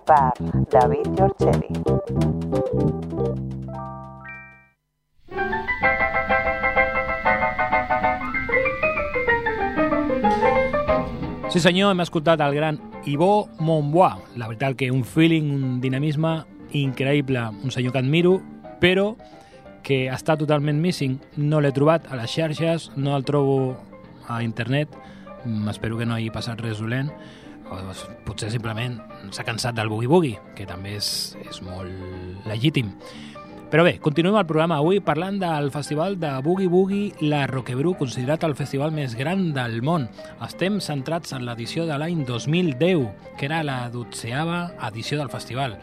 per 0.07 0.31
David 0.71 1.07
Giorgelli. 1.19 1.67
Sí 11.49 11.59
senyor, 11.59 11.91
hem 11.91 11.99
escoltat 11.99 12.39
el 12.39 12.55
gran 12.55 12.79
Ivo 13.03 13.49
Monbois. 13.59 14.15
La 14.39 14.47
veritat 14.47 14.79
que 14.79 14.91
un 14.95 15.03
feeling, 15.03 15.51
un 15.51 15.81
dinamisme 15.83 16.45
increïble. 16.71 17.49
Un 17.65 17.75
senyor 17.75 17.91
que 17.91 17.99
admiro, 17.99 18.39
però 18.79 19.17
que 19.83 20.05
està 20.07 20.39
totalment 20.39 20.79
missing. 20.79 21.19
No 21.35 21.59
l'he 21.59 21.75
trobat 21.75 22.07
a 22.07 22.15
les 22.15 22.31
xarxes, 22.31 22.93
no 22.95 23.17
el 23.19 23.27
trobo 23.27 23.75
a 24.29 24.39
internet. 24.39 24.87
Mm, 25.43 25.67
espero 25.67 25.97
que 25.97 26.07
no 26.07 26.15
hagi 26.15 26.31
passat 26.31 26.63
res 26.63 26.79
dolent. 26.79 27.11
O 27.71 27.79
potser 28.27 28.51
simplement 28.51 28.97
s'ha 29.31 29.45
cansat 29.47 29.77
del 29.77 29.89
boogie-boogie, 29.91 30.39
que 30.57 30.67
també 30.67 30.97
és, 30.99 31.11
és 31.47 31.61
molt 31.63 32.47
legítim. 32.49 32.91
Però 33.71 33.85
bé, 33.87 33.93
continuem 34.03 34.35
el 34.35 34.47
programa 34.49 34.81
avui 34.81 34.99
parlant 34.99 35.37
del 35.39 35.69
festival 35.71 36.17
de 36.19 36.29
Boogie 36.43 36.67
Boogie 36.67 37.13
La 37.23 37.45
Roquebrú, 37.47 37.93
considerat 37.95 38.43
el 38.43 38.57
festival 38.59 38.91
més 38.91 39.13
gran 39.15 39.53
del 39.55 39.77
món. 39.79 40.09
Estem 40.43 40.81
centrats 40.83 41.31
en 41.31 41.45
l'edició 41.47 41.85
de 41.87 41.95
l'any 41.95 42.25
2010, 42.27 43.05
que 43.39 43.47
era 43.47 43.61
la 43.63 43.85
dotzeava 43.93 44.73
edició 44.89 45.21
del 45.21 45.31
festival. 45.31 45.77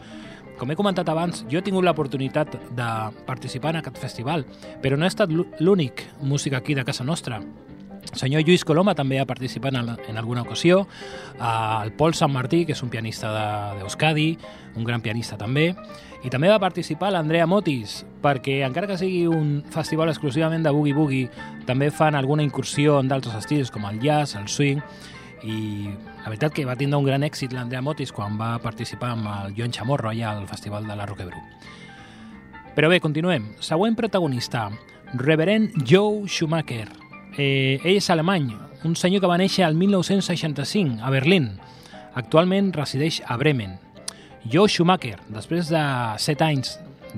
Com 0.61 0.69
he 0.69 0.77
comentat 0.77 1.09
abans, 1.09 1.41
jo 1.49 1.57
he 1.57 1.65
tingut 1.65 1.87
l'oportunitat 1.87 2.59
de 2.77 2.91
participar 3.25 3.73
en 3.73 3.81
aquest 3.81 3.97
festival, 3.97 4.45
però 4.83 4.93
no 4.93 5.07
he 5.07 5.09
estat 5.09 5.33
l'únic 5.33 6.05
músic 6.21 6.59
aquí 6.59 6.77
de 6.77 6.85
casa 6.85 7.07
nostra. 7.07 7.41
El 8.09 8.17
senyor 8.17 8.41
Lluís 8.41 8.65
Coloma 8.65 8.95
també 8.97 9.19
ha 9.21 9.27
participat 9.29 9.75
en, 9.77 9.91
en 10.09 10.17
alguna 10.17 10.41
ocasió, 10.41 10.85
el 11.37 11.91
Pol 11.93 12.15
Sant 12.17 12.33
Martí, 12.33 12.63
que 12.65 12.73
és 12.73 12.81
un 12.83 12.89
pianista 12.89 13.29
d'Euskadi, 13.77 14.29
de, 14.35 14.53
un 14.79 14.87
gran 14.87 15.03
pianista 15.05 15.37
també, 15.37 15.73
i 16.25 16.31
també 16.33 16.49
va 16.51 16.59
participar 16.59 17.13
l'Andrea 17.13 17.47
Motis, 17.47 18.01
perquè 18.23 18.59
encara 18.67 18.89
que 18.89 18.97
sigui 18.99 19.27
un 19.29 19.61
festival 19.71 20.11
exclusivament 20.11 20.65
de 20.65 20.73
boogie-boogie, 20.75 21.29
també 21.69 21.91
fan 21.93 22.17
alguna 22.17 22.43
incursió 22.43 22.99
en 22.99 23.11
d'altres 23.11 23.37
estils, 23.39 23.71
com 23.71 23.85
el 23.87 24.01
jazz, 24.03 24.35
el 24.35 24.49
swing, 24.49 24.81
i 25.43 25.87
la 26.19 26.27
veritat 26.27 26.53
que 26.53 26.65
va 26.67 26.75
tindre 26.75 26.99
un 26.99 27.07
gran 27.07 27.23
èxit 27.23 27.53
l'Andrea 27.55 27.83
Motis 27.85 28.11
quan 28.11 28.35
va 28.39 28.57
participar 28.63 29.13
amb 29.15 29.29
el 29.37 29.55
Joan 29.55 29.71
Chamorro 29.71 30.11
allà 30.11 30.33
al 30.33 30.47
Festival 30.49 30.87
de 30.87 30.97
la 30.99 31.07
Roquebrú. 31.07 31.39
Però 32.75 32.89
bé, 32.91 32.99
continuem. 33.03 33.53
Següent 33.63 33.95
protagonista, 33.95 34.69
reverend 35.13 35.79
Joe 35.87 36.27
Schumacher. 36.27 37.08
Eh, 37.39 37.79
ell 37.87 37.95
és 37.95 38.09
alemany, 38.11 38.49
un 38.83 38.97
senyor 38.99 39.21
que 39.23 39.27
va 39.31 39.37
néixer 39.39 39.63
el 39.63 39.77
1965 39.79 40.97
a 40.99 41.11
Berlín. 41.13 41.53
Actualment 42.19 42.73
resideix 42.75 43.21
a 43.23 43.37
Bremen. 43.39 43.77
Joe 44.43 44.67
Schumacher, 44.67 45.15
després 45.31 45.71
de 45.71 45.83
7 46.19 46.43
anys 46.43 46.73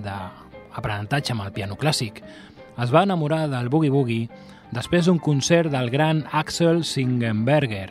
d'aprenentatge 0.06 1.34
amb 1.34 1.48
el 1.48 1.50
piano 1.56 1.74
clàssic, 1.74 2.22
es 2.22 2.94
va 2.94 3.02
enamorar 3.08 3.48
del 3.50 3.72
boogie-boogie 3.74 4.30
després 4.70 5.10
d'un 5.10 5.18
concert 5.18 5.74
del 5.74 5.90
gran 5.90 6.22
Axel 6.30 6.84
Singenberger, 6.86 7.90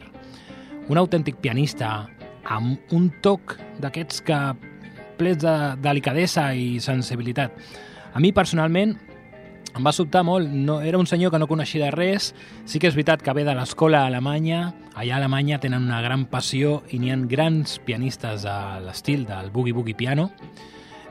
un 0.86 1.02
autèntic 1.02 1.42
pianista 1.42 2.06
amb 2.46 2.94
un 2.94 3.10
toc 3.26 3.58
d'aquests 3.82 4.22
que 4.22 4.40
plets 5.18 5.42
de 5.42 5.56
delicadesa 5.82 6.52
i 6.54 6.78
sensibilitat. 6.78 7.58
A 8.14 8.22
mi, 8.22 8.30
personalment, 8.30 9.00
em 9.76 9.86
va 9.86 9.92
sobtar 9.94 10.22
molt. 10.26 10.50
No, 10.50 10.80
era 10.82 10.98
un 10.98 11.06
senyor 11.06 11.30
que 11.32 11.38
no 11.38 11.48
coneixia 11.48 11.86
de 11.86 11.90
res. 11.94 12.32
Sí 12.66 12.80
que 12.80 12.88
és 12.90 12.96
veritat 12.96 13.22
que 13.22 13.34
ve 13.36 13.44
de 13.46 13.54
l'escola 13.54 14.04
alemanya. 14.06 14.72
Allà 14.94 15.14
a 15.14 15.20
Alemanya 15.22 15.60
tenen 15.62 15.86
una 15.86 16.02
gran 16.02 16.26
passió 16.28 16.80
i 16.90 16.98
n'hi 16.98 17.12
ha 17.12 17.18
grans 17.30 17.78
pianistes 17.86 18.44
a 18.44 18.80
l'estil 18.82 19.24
del 19.28 19.52
boogie-boogie 19.54 19.96
piano. 19.96 20.30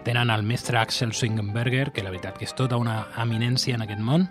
Tenen 0.04 0.30
el 0.30 0.44
mestre 0.44 0.78
Axel 0.80 1.14
Swingenberger, 1.14 1.92
que 1.92 2.04
la 2.04 2.12
veritat 2.12 2.38
que 2.38 2.46
és 2.46 2.56
tota 2.56 2.78
una 2.78 3.08
eminència 3.18 3.76
en 3.76 3.88
aquest 3.88 4.04
món. 4.04 4.28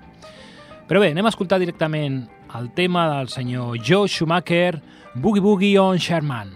Però 0.88 1.00
bé, 1.00 1.10
anem 1.12 1.26
a 1.26 1.32
escoltar 1.32 1.58
directament 1.60 2.22
el 2.56 2.70
tema 2.72 3.08
del 3.16 3.28
senyor 3.28 3.76
Joe 3.84 4.08
Schumacher, 4.08 4.80
Boogie 5.14 5.42
Boogie 5.44 5.78
on 5.80 5.98
Sherman. 5.98 6.54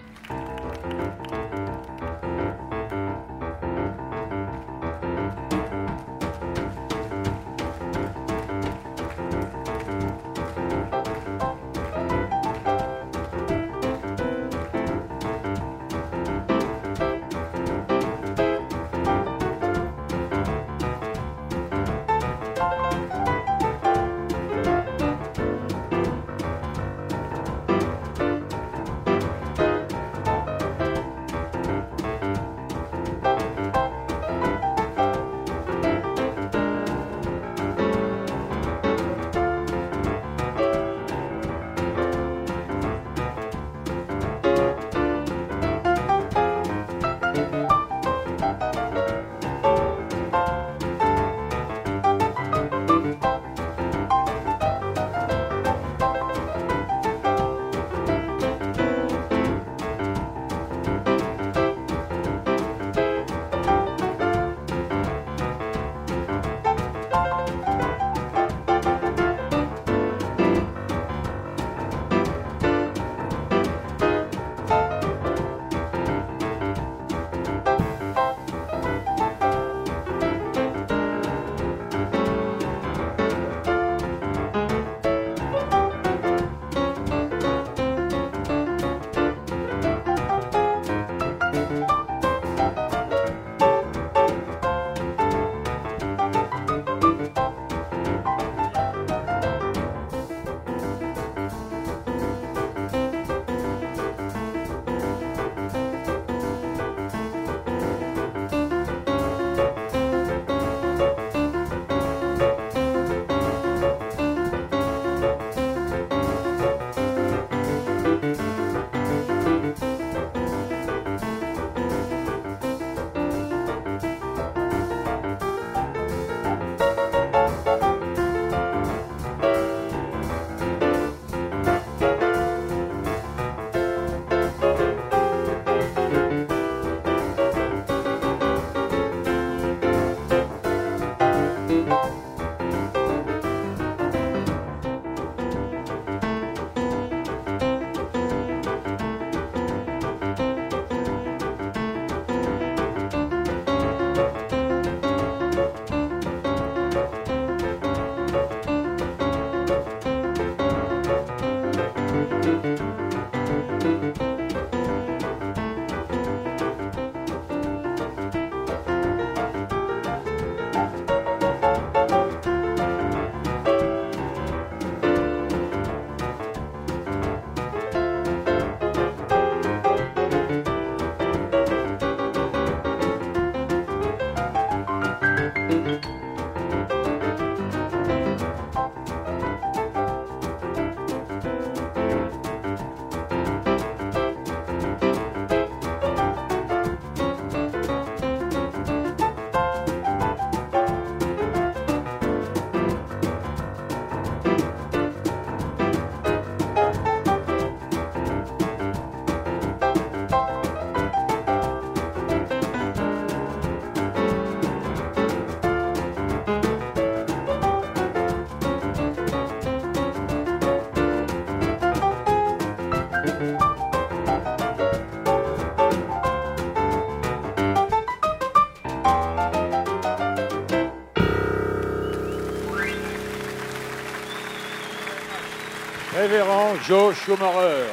Joe 236.81 237.14
Schumacher. 237.14 237.91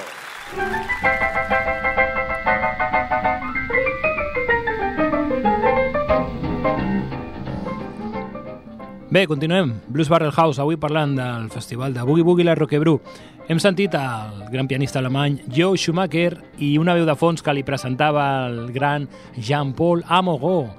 Bé, 9.10 9.26
continuem. 9.28 9.82
Blues 9.88 10.08
Barrel 10.08 10.32
House, 10.32 10.60
avui 10.62 10.78
parlant 10.78 11.16
del 11.18 11.50
festival 11.50 11.94
de 11.94 12.04
Boogie 12.06 12.24
Boogie 12.24 12.46
la 12.46 12.54
Roquebrú. 12.56 13.00
Hem 13.50 13.58
sentit 13.58 13.96
el 13.98 14.44
gran 14.52 14.68
pianista 14.70 15.00
alemany 15.00 15.40
Joe 15.50 15.78
Schumacher 15.78 16.38
i 16.62 16.78
una 16.78 16.94
veu 16.94 17.08
de 17.10 17.16
fons 17.18 17.42
que 17.42 17.56
li 17.58 17.66
presentava 17.66 18.46
el 18.46 18.72
gran 18.72 19.10
Jean-Paul 19.36 20.04
Amoró. 20.06 20.70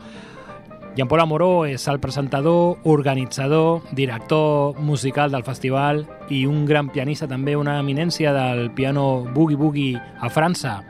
Jean-Paul 0.97 1.21
Amoró 1.23 1.51
és 1.71 1.87
el 1.89 2.01
presentador, 2.03 2.81
organitzador, 2.83 3.85
director 3.95 4.79
musical 4.83 5.31
del 5.31 5.45
festival 5.47 6.03
i 6.35 6.43
un 6.51 6.65
gran 6.67 6.89
pianista, 6.91 7.29
també 7.31 7.55
una 7.57 7.79
eminència 7.79 8.33
del 8.35 8.73
piano 8.75 9.23
Boogie 9.35 9.59
Boogie 9.59 10.01
a 10.19 10.31
França. 10.35 10.81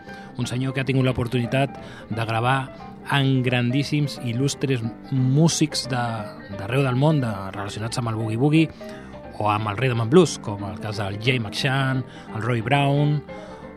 Un 0.40 0.48
senyor 0.48 0.72
que 0.72 0.80
ha 0.80 0.88
tingut 0.88 1.04
l'oportunitat 1.04 1.76
de 2.08 2.24
gravar 2.24 2.70
en 3.12 3.42
grandíssims, 3.44 4.16
il·lustres 4.24 4.80
músics 5.12 5.84
d'arreu 5.90 6.80
de, 6.80 6.86
del 6.88 6.96
món 6.96 7.20
de, 7.20 7.32
relacionats 7.52 8.00
amb 8.00 8.14
el 8.14 8.16
Boogie 8.22 8.40
Boogie 8.40 8.96
o 9.40 9.50
amb 9.52 9.68
el 9.68 9.76
Rhythm 9.76 10.00
and 10.06 10.12
Blues, 10.12 10.38
com 10.40 10.64
el 10.68 10.80
cas 10.80 10.96
del 11.00 11.20
Jay 11.20 11.38
McShann, 11.40 12.04
el 12.34 12.42
Roy 12.42 12.64
Brown, 12.64 13.20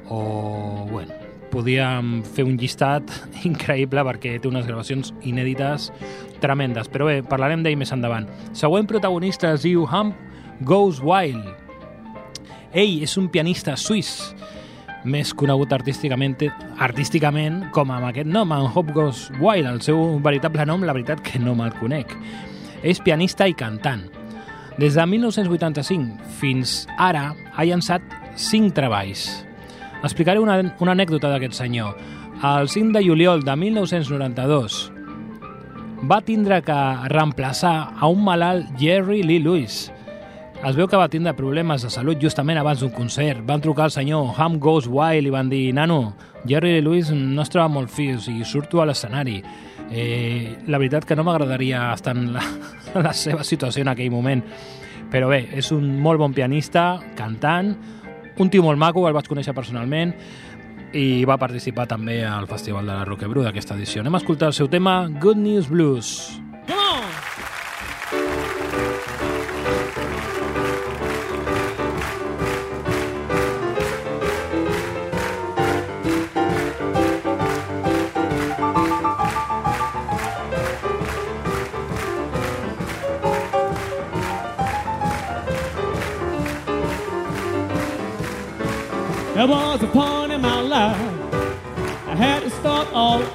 o, 0.07 0.87
bueno, 0.89 1.22
podíem 1.53 2.21
fer 2.25 2.47
un 2.47 2.57
llistat 2.57 3.11
increïble 3.49 4.03
perquè 4.09 4.37
té 4.41 4.49
unes 4.49 4.65
gravacions 4.67 5.13
inèdites 5.21 5.91
tremendes, 6.43 6.89
però 6.91 7.07
bé, 7.07 7.21
parlarem 7.23 7.63
d'ell 7.63 7.77
més 7.79 7.93
endavant. 7.95 8.27
Següent 8.57 8.89
protagonista 8.89 9.53
es 9.53 9.63
diu 9.67 9.85
Hump 9.85 10.15
Goes 10.65 10.99
Wild. 11.03 11.45
Ell 12.73 13.03
és 13.05 13.13
un 13.21 13.29
pianista 13.29 13.77
suís, 13.77 14.33
més 15.03 15.33
conegut 15.37 15.73
artísticament, 15.75 16.35
artísticament 16.81 17.61
com 17.75 17.91
amb 17.93 18.09
aquest 18.09 18.29
nom, 18.31 18.51
en 18.55 18.67
Hop 18.73 18.91
Goes 18.95 19.27
Wild. 19.39 19.69
El 19.69 19.81
seu 19.85 20.01
veritable 20.23 20.65
nom, 20.65 20.83
la 20.83 20.95
veritat 20.95 21.21
que 21.23 21.41
no 21.43 21.55
me'l 21.59 21.75
conec. 21.79 22.17
És 22.83 23.01
pianista 23.03 23.47
i 23.47 23.55
cantant. 23.55 24.07
Des 24.79 24.97
de 24.97 25.05
1985 25.05 26.33
fins 26.39 26.83
ara 26.97 27.29
ha 27.53 27.65
llançat 27.67 28.01
5 28.35 28.73
treballs. 28.73 29.27
Explicaré 30.03 30.39
una, 30.43 30.59
una 30.83 30.93
anècdota 30.93 31.31
d'aquest 31.31 31.55
senyor. 31.57 31.95
El 32.43 32.69
5 32.69 32.91
de 32.97 33.03
juliol 33.05 33.43
de 33.47 33.55
1992 33.55 34.91
va 36.11 36.19
tindre 36.21 36.61
que 36.61 36.79
reemplaçar 37.07 37.93
a 37.95 38.07
un 38.11 38.23
malalt 38.25 38.67
Jerry 38.79 39.23
Lee 39.23 39.39
Lewis, 39.39 39.93
es 40.63 40.77
veu 40.79 40.87
que 40.87 40.95
va 40.95 41.09
tindre 41.11 41.33
problemes 41.35 41.83
de 41.83 41.89
salut 41.91 42.21
justament 42.23 42.55
abans 42.55 42.79
d'un 42.79 42.91
concert. 42.95 43.41
Van 43.43 43.59
trucar 43.59 43.89
al 43.89 43.91
senyor 43.91 44.29
Ham 44.39 44.61
Goes 44.63 44.85
Wild 44.87 45.27
i 45.27 45.33
van 45.33 45.49
dir 45.51 45.73
«Nano, 45.75 46.13
Jerry 46.47 46.77
Lewis 46.79 47.09
no 47.11 47.43
es 47.43 47.51
troba 47.51 47.67
molt 47.67 47.91
fi, 47.91 48.13
o 48.15 48.21
sigui, 48.23 48.45
surto 48.47 48.79
a 48.79 48.85
l'escenari». 48.87 49.41
Eh, 49.91 50.63
la 50.71 50.79
veritat 50.79 51.03
que 51.03 51.17
no 51.19 51.25
m'agradaria 51.27 51.89
estar 51.91 52.15
en 52.15 52.31
la, 52.37 52.45
en 52.93 53.03
la 53.03 53.11
seva 53.11 53.43
situació 53.43 53.83
en 53.83 53.91
aquell 53.91 54.13
moment. 54.13 54.45
Però 55.11 55.27
bé, 55.27 55.41
és 55.51 55.73
un 55.75 55.97
molt 55.99 56.23
bon 56.23 56.31
pianista, 56.33 56.85
cantant, 57.19 57.75
un 58.39 58.49
tio 58.49 58.63
molt 58.65 58.79
maco, 58.81 59.07
el 59.07 59.15
vaig 59.15 59.29
conèixer 59.29 59.53
personalment, 59.53 60.13
i 60.93 61.25
va 61.25 61.39
participar 61.41 61.87
també 61.89 62.21
al 62.25 62.47
Festival 62.49 62.85
de 62.85 62.93
la 62.93 63.07
Roquebrú 63.07 63.45
d'aquesta 63.45 63.77
edició. 63.77 64.03
Anem 64.03 64.19
a 64.19 64.23
escoltar 64.23 64.51
el 64.53 64.57
seu 64.57 64.69
tema 64.69 65.03
Good 65.21 65.41
News 65.41 65.69
Blues. 65.69 66.13
Come 66.67 66.79
on! 66.79 67.52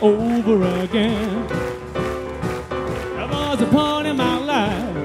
Over 0.09 0.83
again. 0.83 1.47
There 3.17 3.29
was 3.29 3.61
a 3.61 3.67
point 3.67 4.07
in 4.07 4.17
my 4.17 4.39
life 4.39 4.97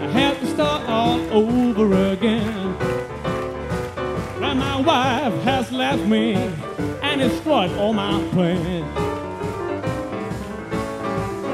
I 0.00 0.08
had 0.08 0.40
to 0.40 0.46
start 0.46 0.88
all 0.88 1.20
over 1.32 2.12
again. 2.12 2.74
When 4.40 4.58
my 4.58 4.80
wife 4.80 5.34
has 5.44 5.70
left 5.70 6.02
me 6.02 6.34
and 7.02 7.20
destroyed 7.20 7.70
all 7.78 7.92
my 7.92 8.20
plans. 8.32 8.92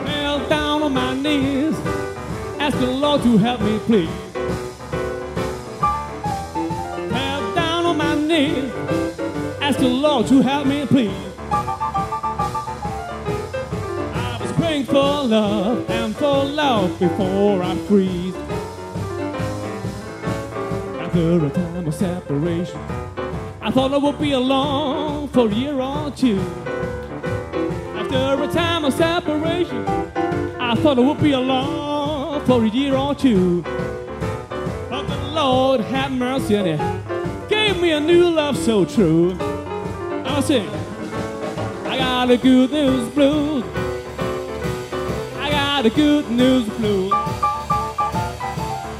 Fell 0.07 0.49
down 0.49 0.83
on 0.83 0.95
my 0.95 1.14
knees, 1.14 1.77
asked 2.59 2.81
the 2.81 2.87
Lord 2.87 3.23
to 3.23 3.37
help 3.37 3.61
me, 3.61 3.79
please. 3.81 4.09
Fell 7.11 7.55
down 7.55 7.85
on 7.85 7.97
my 7.99 8.14
knees, 8.14 8.73
asked 9.61 9.81
the 9.81 9.89
Lord 9.89 10.27
to 10.29 10.41
help 10.41 10.66
me, 10.66 10.87
please. 10.87 11.12
For 14.93 15.22
love 15.24 15.88
and 15.88 16.14
for 16.14 16.45
love 16.45 16.99
before 16.99 17.62
I 17.62 17.74
freeze. 17.88 18.34
After 21.01 21.47
a 21.47 21.49
time 21.49 21.86
of 21.86 21.95
separation, 21.95 22.78
I 23.62 23.70
thought 23.70 23.95
I 23.95 23.97
would 23.97 24.18
be 24.18 24.32
alone 24.32 25.28
for 25.28 25.49
a 25.49 25.55
year 25.55 25.80
or 25.80 26.11
two. 26.11 26.38
After 27.97 28.43
a 28.43 28.49
time 28.53 28.84
of 28.84 28.93
separation, 28.93 29.82
I 30.61 30.74
thought 30.74 30.99
I 30.99 31.01
would 31.01 31.22
be 31.22 31.32
alone 31.32 32.45
for 32.45 32.62
a 32.62 32.68
year 32.68 32.95
or 32.95 33.14
two. 33.14 33.62
But 34.90 35.07
the 35.07 35.16
Lord 35.32 35.80
had 35.80 36.12
mercy 36.12 36.59
on 36.59 36.66
it, 36.66 37.49
gave 37.49 37.80
me 37.80 37.93
a 37.93 38.01
new 38.01 38.28
love 38.28 38.59
so 38.59 38.84
true. 38.84 39.38
I 40.26 40.43
sing, 40.43 40.68
I 41.86 41.97
got 41.97 42.30
a 42.30 42.36
good 42.36 42.70
news 42.70 43.09
blues. 43.14 43.82
Got 45.83 45.93
a 45.93 45.97
good 45.97 46.30
news 46.30 46.68
blues. 46.78 47.11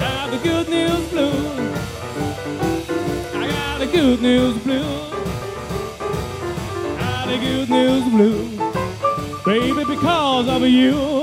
Got 0.01 0.31
the 0.33 0.39
good 0.43 0.69
news 0.69 1.09
blues. 1.11 1.79
I 3.37 3.47
got 3.49 3.81
a 3.83 3.87
good 3.87 4.21
news 4.21 4.59
blues. 4.65 5.11
Got 6.99 7.29
a 7.29 7.39
good 7.39 7.71
news 7.71 8.03
blues. 8.11 8.59
Baby, 9.45 9.85
because 9.85 10.49
of 10.49 10.63
you. 10.63 11.22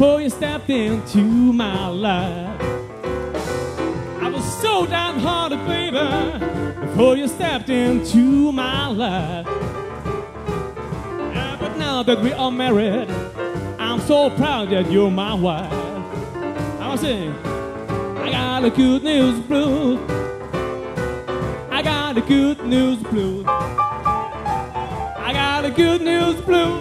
Before 0.00 0.22
you 0.22 0.30
stepped 0.30 0.70
into 0.70 1.18
my 1.18 1.86
life. 1.88 2.58
I 4.22 4.30
was 4.32 4.62
so 4.62 4.86
downhearted, 4.86 5.58
baby, 5.66 5.98
before 6.86 7.18
you 7.18 7.28
stepped 7.28 7.68
into 7.68 8.50
my 8.50 8.88
life. 8.88 9.46
Yeah, 11.34 11.54
but 11.60 11.76
now 11.76 12.02
that 12.02 12.18
we 12.22 12.32
are 12.32 12.50
married, 12.50 13.10
I'm 13.78 14.00
so 14.00 14.30
proud 14.30 14.70
that 14.70 14.90
you're 14.90 15.10
my 15.10 15.34
wife. 15.34 15.70
I 15.70 16.88
was 16.92 17.02
saying, 17.02 17.34
I 18.24 18.30
got 18.30 18.64
a 18.64 18.70
good 18.70 19.04
news 19.04 19.38
blues. 19.40 20.00
I 21.70 21.82
got 21.84 22.16
a 22.16 22.22
good 22.22 22.64
news 22.64 23.02
blues. 23.02 23.44
I 23.46 25.30
got 25.34 25.66
a 25.66 25.70
good 25.70 26.00
news 26.00 26.40
blues. 26.40 26.79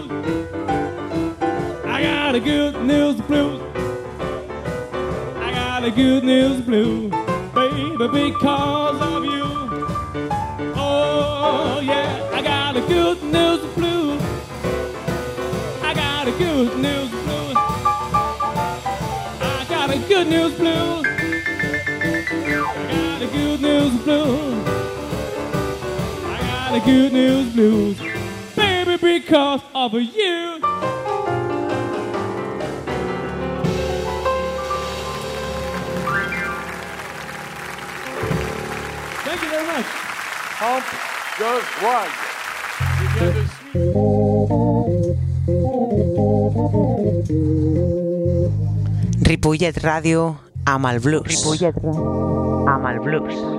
A 2.40 2.42
good 2.42 2.82
news 2.84 3.20
blues. 3.20 3.62
I 3.76 5.52
got 5.54 5.84
a 5.84 5.92
good 5.92 6.24
news 6.24 6.62
blues. 6.62 7.12
Baby, 7.54 7.98
because 7.98 9.02
of 9.02 9.26
you. 9.26 9.44
Oh, 10.74 11.82
yeah, 11.84 12.30
I 12.32 12.42
got 12.42 12.78
a 12.78 12.82
good 12.88 13.22
news 13.24 13.60
blues. 13.76 14.22
I 15.84 15.94
got 15.94 16.30
a 16.30 16.32
good 16.32 16.78
news 16.78 17.10
blues. 17.10 17.58
I 19.42 19.66
got 19.68 19.90
a 19.90 19.98
good 20.08 20.28
news 20.28 20.54
blues. 20.54 21.06
I 22.88 22.96
got 22.96 23.22
a 23.22 23.28
good 23.28 23.60
news 23.60 24.02
blues. 24.04 24.68
I 26.24 26.40
got 26.40 26.74
a 26.74 26.86
good 26.86 27.12
news 27.12 27.54
blues. 27.54 28.00
Baby, 28.56 28.96
because 28.96 29.62
of 29.76 29.94
you. 29.94 30.49
Very 39.60 39.78
much. 39.78 39.86
Hans 40.60 40.84
George 41.38 41.70
Wag, 41.84 42.10
qui 42.98 43.08
vient 43.14 43.32
de 43.32 43.44
Suisse. 43.44 43.80
Ripollet 49.30 49.78
Ràdio 49.84 50.36
amb 50.66 50.86
el 50.92 51.00
blues. 51.00 51.28
Ripollet 51.28 51.76
amb 51.86 52.86
el 52.92 53.00
blues. 53.00 53.59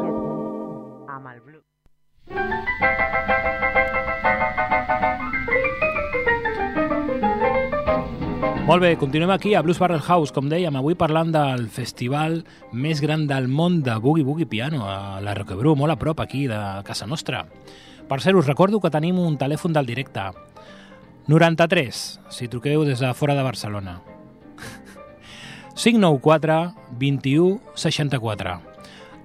Molt 8.71 8.85
bé, 8.85 8.93
continuem 8.95 9.33
aquí 9.35 9.57
a 9.57 9.63
Blues 9.63 9.81
Barrel 9.83 9.99
House, 9.99 10.31
com 10.31 10.47
dèiem, 10.47 10.77
avui 10.79 10.95
parlant 10.95 11.33
del 11.35 11.65
festival 11.75 12.37
més 12.71 13.01
gran 13.03 13.25
del 13.27 13.49
món 13.51 13.81
de 13.83 13.97
Boogie 13.99 14.23
Boogie 14.23 14.47
Piano, 14.47 14.85
a 14.87 15.19
la 15.19 15.35
Roquebrú, 15.35 15.73
molt 15.75 15.91
a 15.91 15.97
prop 15.99 16.23
aquí 16.23 16.45
de 16.47 16.61
casa 16.87 17.09
nostra. 17.11 17.41
Per 18.07 18.21
cert, 18.23 18.39
us 18.39 18.47
recordo 18.47 18.79
que 18.79 18.93
tenim 18.95 19.19
un 19.19 19.35
telèfon 19.43 19.75
del 19.75 19.91
directe. 19.91 20.29
93, 21.27 22.05
si 22.31 22.47
truqueu 22.47 22.87
des 22.87 23.03
de 23.03 23.11
fora 23.11 23.35
de 23.35 23.43
Barcelona. 23.43 23.97
594 25.75 26.61
21 27.03 27.59
64. 27.75 28.55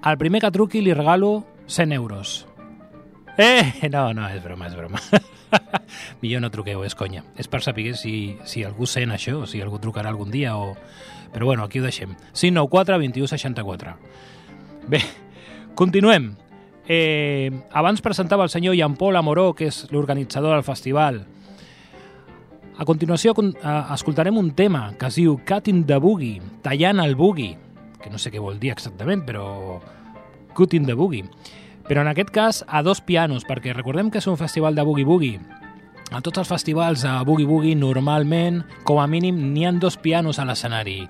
Al 0.02 0.18
primer 0.18 0.42
que 0.42 0.50
truqui 0.58 0.82
li 0.82 0.90
regalo 0.90 1.44
100 1.68 1.94
euros. 1.94 2.48
Eh, 3.38 3.88
no, 3.92 4.12
no, 4.16 4.28
és 4.32 4.42
broma, 4.42 4.66
és 4.70 4.74
broma. 4.76 5.00
Millor 6.22 6.40
no 6.42 6.50
truqueu, 6.50 6.82
és 6.86 6.94
conya. 6.96 7.22
És 7.36 7.48
per 7.52 7.60
saber 7.64 7.92
si, 7.98 8.36
si 8.48 8.64
algú 8.64 8.86
sent 8.88 9.12
això, 9.12 9.42
si 9.46 9.60
algú 9.60 9.78
trucarà 9.82 10.08
algun 10.12 10.30
dia 10.32 10.56
o... 10.56 10.74
Però 11.32 11.44
bueno, 11.50 11.64
aquí 11.66 11.80
ho 11.80 11.84
deixem. 11.84 12.14
594 12.32 12.98
21 13.02 13.28
64. 13.28 13.94
Bé, 14.88 15.00
continuem. 15.76 16.30
Eh, 16.88 17.50
abans 17.74 18.00
presentava 18.00 18.44
el 18.46 18.50
senyor 18.52 18.76
Jean 18.78 18.94
Paul 18.96 19.16
Amoró, 19.18 19.50
que 19.58 19.66
és 19.68 19.82
l'organitzador 19.90 20.54
del 20.54 20.64
festival. 20.64 21.24
A 22.78 22.84
continuació 22.84 23.34
con- 23.34 23.54
escoltarem 23.92 24.36
un 24.38 24.52
tema 24.54 24.90
que 25.00 25.08
es 25.10 25.16
diu 25.18 25.38
Cutting 25.48 25.84
the 25.88 25.96
Boogie, 26.00 26.40
tallant 26.62 27.00
el 27.04 27.16
boogie, 27.16 27.56
que 28.00 28.10
no 28.12 28.18
sé 28.20 28.30
què 28.30 28.40
vol 28.40 28.58
dir 28.60 28.70
exactament, 28.72 29.24
però 29.26 29.80
Cutting 30.56 30.86
the 30.86 30.94
Boogie. 30.94 31.24
Però 31.86 32.02
en 32.02 32.08
aquest 32.10 32.30
cas 32.34 32.64
a 32.66 32.82
dos 32.82 33.00
pianos, 33.00 33.44
perquè 33.46 33.72
recordem 33.74 34.10
que 34.10 34.18
és 34.18 34.26
un 34.26 34.38
festival 34.40 34.74
de 34.74 34.82
boogie-boogie. 34.82 35.38
A 36.14 36.20
tots 36.22 36.38
els 36.38 36.48
festivals 36.50 37.02
de 37.02 37.12
boogie-boogie 37.26 37.76
normalment, 37.78 38.62
com 38.86 38.98
a 39.02 39.06
mínim, 39.10 39.38
n'hi 39.52 39.66
han 39.66 39.78
dos 39.82 39.96
pianos 39.98 40.38
a 40.38 40.44
l'escenari, 40.46 41.04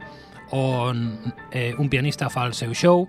on 0.53 1.33
eh, 1.51 1.75
un 1.79 1.89
pianista 1.89 2.29
fa 2.31 2.45
el 2.47 2.55
seu 2.55 2.75
show, 2.75 3.07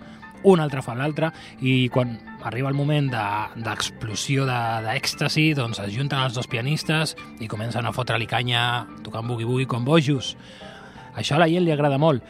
un 0.48 0.62
altre 0.64 0.82
fa 0.86 0.96
l'altre, 0.96 1.32
i 1.60 1.90
quan 1.92 2.16
arriba 2.48 2.70
el 2.70 2.76
moment 2.78 3.10
de- 3.12 3.64
d'explosió 3.66 4.46
de, 4.48 4.60
d'èxtasi, 4.86 5.50
doncs 5.58 5.80
es 5.84 5.92
junten 5.96 6.22
els 6.24 6.36
dos 6.38 6.48
pianistes 6.48 7.16
i 7.40 7.48
comencen 7.52 7.86
a 7.86 7.92
fotre-li 7.92 8.28
canya 8.28 8.86
tocant 9.04 9.28
boogie-boogie 9.28 9.68
com 9.68 9.84
bojos. 9.84 10.38
Això 11.18 11.36
a 11.36 11.40
la 11.44 11.50
gent 11.52 11.66
li 11.66 11.72
agrada 11.74 11.98
molt. 11.98 12.24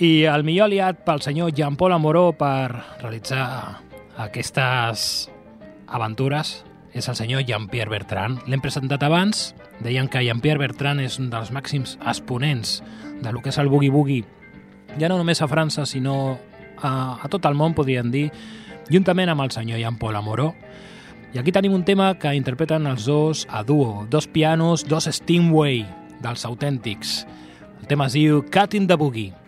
I 0.00 0.24
el 0.24 0.42
millor 0.42 0.70
aliat 0.70 1.04
pel 1.04 1.20
senyor 1.22 1.52
Jean 1.52 1.76
Paul 1.76 1.92
Amoró 1.92 2.32
per 2.32 2.72
realitzar 3.02 3.82
aquestes 4.20 5.30
aventures 5.88 6.60
és 6.92 7.06
el 7.08 7.16
senyor 7.16 7.44
Jean-Pierre 7.46 7.90
Bertrand. 7.90 8.42
L'hem 8.50 8.62
presentat 8.62 9.02
abans, 9.06 9.50
deien 9.80 10.08
que 10.10 10.22
Jean-Pierre 10.24 10.60
Bertrand 10.60 11.02
és 11.02 11.18
un 11.22 11.30
dels 11.32 11.52
màxims 11.54 11.96
exponents 12.02 12.80
de 13.22 13.32
lo 13.32 13.42
que 13.42 13.52
és 13.52 13.58
el 13.62 13.70
boogie-boogie, 13.70 14.26
ja 14.98 15.08
no 15.08 15.18
només 15.20 15.42
a 15.42 15.48
França, 15.48 15.86
sinó 15.86 16.38
a, 16.82 17.20
a 17.22 17.28
tot 17.30 17.46
el 17.46 17.54
món, 17.54 17.76
podríem 17.78 18.10
dir, 18.10 18.28
juntament 18.90 19.30
amb 19.30 19.44
el 19.44 19.52
senyor 19.54 19.78
Jean 19.78 19.98
Paul 20.00 20.18
Amoró. 20.18 20.52
I 21.30 21.38
aquí 21.38 21.52
tenim 21.54 21.76
un 21.76 21.84
tema 21.86 22.16
que 22.18 22.32
interpreten 22.34 22.88
els 22.90 23.06
dos 23.06 23.46
a 23.48 23.62
duo, 23.62 24.06
dos 24.10 24.26
pianos, 24.26 24.82
dos 24.88 25.06
Steamway 25.06 25.84
dels 26.24 26.44
autèntics. 26.44 27.20
El 27.80 27.86
tema 27.86 28.10
es 28.10 28.18
diu 28.18 28.42
Cutting 28.50 28.88
the 28.90 28.98
Boogie. 28.98 29.39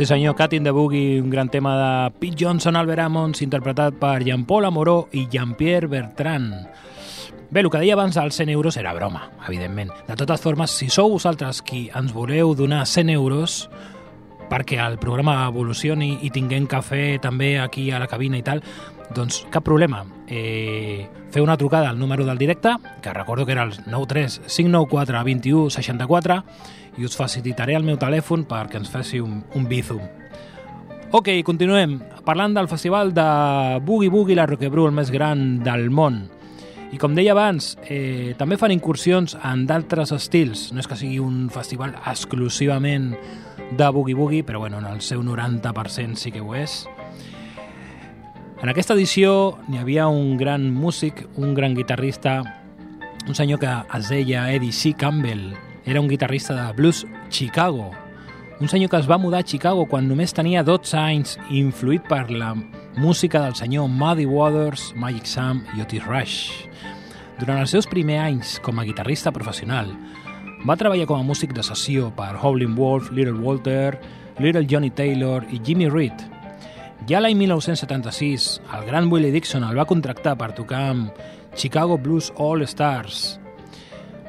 Sí 0.00 0.06
senyor, 0.06 0.34
Cat 0.34 0.54
in 0.54 0.64
the 0.64 0.70
Boogie, 0.70 1.20
un 1.20 1.28
gran 1.28 1.50
tema 1.50 1.76
de 1.76 2.10
Pete 2.12 2.36
Johnson, 2.40 2.74
Albert 2.74 3.02
Ammons, 3.02 3.42
interpretat 3.42 3.98
per 4.00 4.22
Jean-Paul 4.24 4.64
Amoró 4.64 5.10
i 5.12 5.26
Jean-Pierre 5.28 5.90
Bertrand. 5.92 6.54
Bé, 7.50 7.60
el 7.60 7.68
que 7.68 7.82
deia 7.82 7.98
abans 7.98 8.16
dels 8.16 8.38
100 8.40 8.48
euros 8.48 8.78
era 8.80 8.94
broma, 8.96 9.26
evidentment. 9.46 9.92
De 10.08 10.16
totes 10.16 10.40
formes, 10.40 10.72
si 10.72 10.88
sou 10.88 11.12
vosaltres 11.12 11.60
qui 11.60 11.90
ens 11.92 12.14
voleu 12.16 12.54
donar 12.56 12.86
100 12.88 13.12
euros 13.12 13.58
perquè 14.48 14.80
el 14.80 14.96
programa 14.96 15.36
evolucioni 15.50 16.14
i 16.24 16.32
tinguem 16.32 16.64
cafè 16.64 17.18
també 17.20 17.58
aquí 17.60 17.90
a 17.92 18.00
la 18.00 18.08
cabina 18.08 18.40
i 18.40 18.46
tal, 18.46 18.64
doncs 19.12 19.44
cap 19.52 19.68
problema. 19.68 20.06
Eh, 20.32 21.10
feu 21.28 21.44
una 21.44 21.60
trucada 21.60 21.90
al 21.90 22.00
número 22.00 22.24
del 22.24 22.40
directe, 22.40 22.72
que 23.02 23.12
recordo 23.12 23.44
que 23.44 23.52
era 23.52 23.68
el 23.68 23.76
93 23.84 24.40
594 24.48 25.24
21 25.24 25.68
64, 25.68 26.44
i 26.98 27.04
us 27.06 27.16
facilitaré 27.16 27.76
el 27.78 27.86
meu 27.86 27.98
telèfon 28.00 28.46
perquè 28.48 28.80
ens 28.80 28.90
faci 28.90 29.20
un, 29.22 29.42
un 29.54 29.68
bizum. 29.68 30.02
Ok, 31.12 31.28
continuem. 31.42 31.98
Parlant 32.22 32.54
del 32.54 32.68
festival 32.70 33.14
de 33.14 33.24
Boogie 33.82 34.10
Boogie 34.10 34.36
la 34.38 34.46
Roquebrú, 34.46 34.84
el 34.86 34.94
més 34.94 35.10
gran 35.10 35.58
del 35.66 35.88
món. 35.90 36.22
I 36.90 36.98
com 36.98 37.14
deia 37.14 37.32
abans, 37.34 37.76
eh, 37.86 38.34
també 38.38 38.58
fan 38.58 38.70
incursions 38.74 39.36
en 39.46 39.64
d'altres 39.66 40.10
estils. 40.14 40.68
No 40.72 40.82
és 40.82 40.86
que 40.90 40.98
sigui 40.98 41.18
un 41.22 41.48
festival 41.50 41.96
exclusivament 42.06 43.12
de 43.76 43.88
Boogie 43.90 44.14
Boogie, 44.14 44.44
però 44.44 44.58
bueno, 44.58 44.78
en 44.78 44.86
el 44.86 45.00
seu 45.00 45.22
90% 45.22 46.14
sí 46.16 46.30
que 46.30 46.40
ho 46.40 46.54
és. 46.54 46.84
En 48.62 48.68
aquesta 48.68 48.94
edició 48.94 49.58
n'hi 49.68 49.78
havia 49.80 50.06
un 50.06 50.36
gran 50.36 50.68
músic, 50.70 51.24
un 51.36 51.54
gran 51.54 51.74
guitarrista, 51.74 52.42
un 53.26 53.34
senyor 53.34 53.58
que 53.58 53.70
es 53.98 54.08
deia 54.08 54.52
Eddie 54.52 54.72
C. 54.72 54.92
Campbell. 54.92 55.69
Era 55.84 56.00
un 56.00 56.08
guitarrista 56.08 56.54
de 56.54 56.72
blues 56.72 57.06
Chicago. 57.30 57.90
Un 58.60 58.68
senyor 58.68 58.90
que 58.90 58.98
es 58.98 59.08
va 59.10 59.16
mudar 59.16 59.40
a 59.40 59.44
Chicago 59.48 59.86
quan 59.88 60.04
només 60.08 60.34
tenia 60.36 60.60
12 60.62 60.96
anys 61.00 61.38
influït 61.48 62.04
per 62.04 62.26
la 62.28 62.52
música 63.00 63.40
del 63.40 63.56
senyor 63.56 63.88
Muddy 63.88 64.26
Waters, 64.28 64.92
Magic 64.94 65.24
Sam 65.24 65.64
i 65.72 65.80
Otis 65.80 66.04
Rush. 66.04 66.36
Durant 67.40 67.62
els 67.62 67.72
seus 67.72 67.88
primers 67.88 68.26
anys 68.26 68.58
com 68.60 68.76
a 68.76 68.84
guitarrista 68.84 69.32
professional, 69.32 69.88
va 70.68 70.76
treballar 70.76 71.08
com 71.08 71.16
a 71.16 71.24
músic 71.24 71.56
de 71.56 71.64
sessió 71.64 72.10
per 72.12 72.34
Howlin' 72.36 72.76
Wolf, 72.76 73.08
Little 73.16 73.40
Walter, 73.40 73.96
Little 74.38 74.66
Johnny 74.68 74.90
Taylor 74.92 75.48
i 75.48 75.62
Jimmy 75.64 75.88
Reed. 75.88 76.28
Ja 77.08 77.24
l'any 77.24 77.38
1976, 77.40 78.60
el 78.76 78.84
gran 78.84 79.08
Willie 79.08 79.32
Dixon 79.32 79.64
el 79.64 79.80
va 79.80 79.88
contractar 79.88 80.36
per 80.36 80.52
tocar 80.52 80.90
amb 80.92 81.24
Chicago 81.56 81.96
Blues 81.96 82.28
All 82.36 82.68
Stars. 82.68 83.39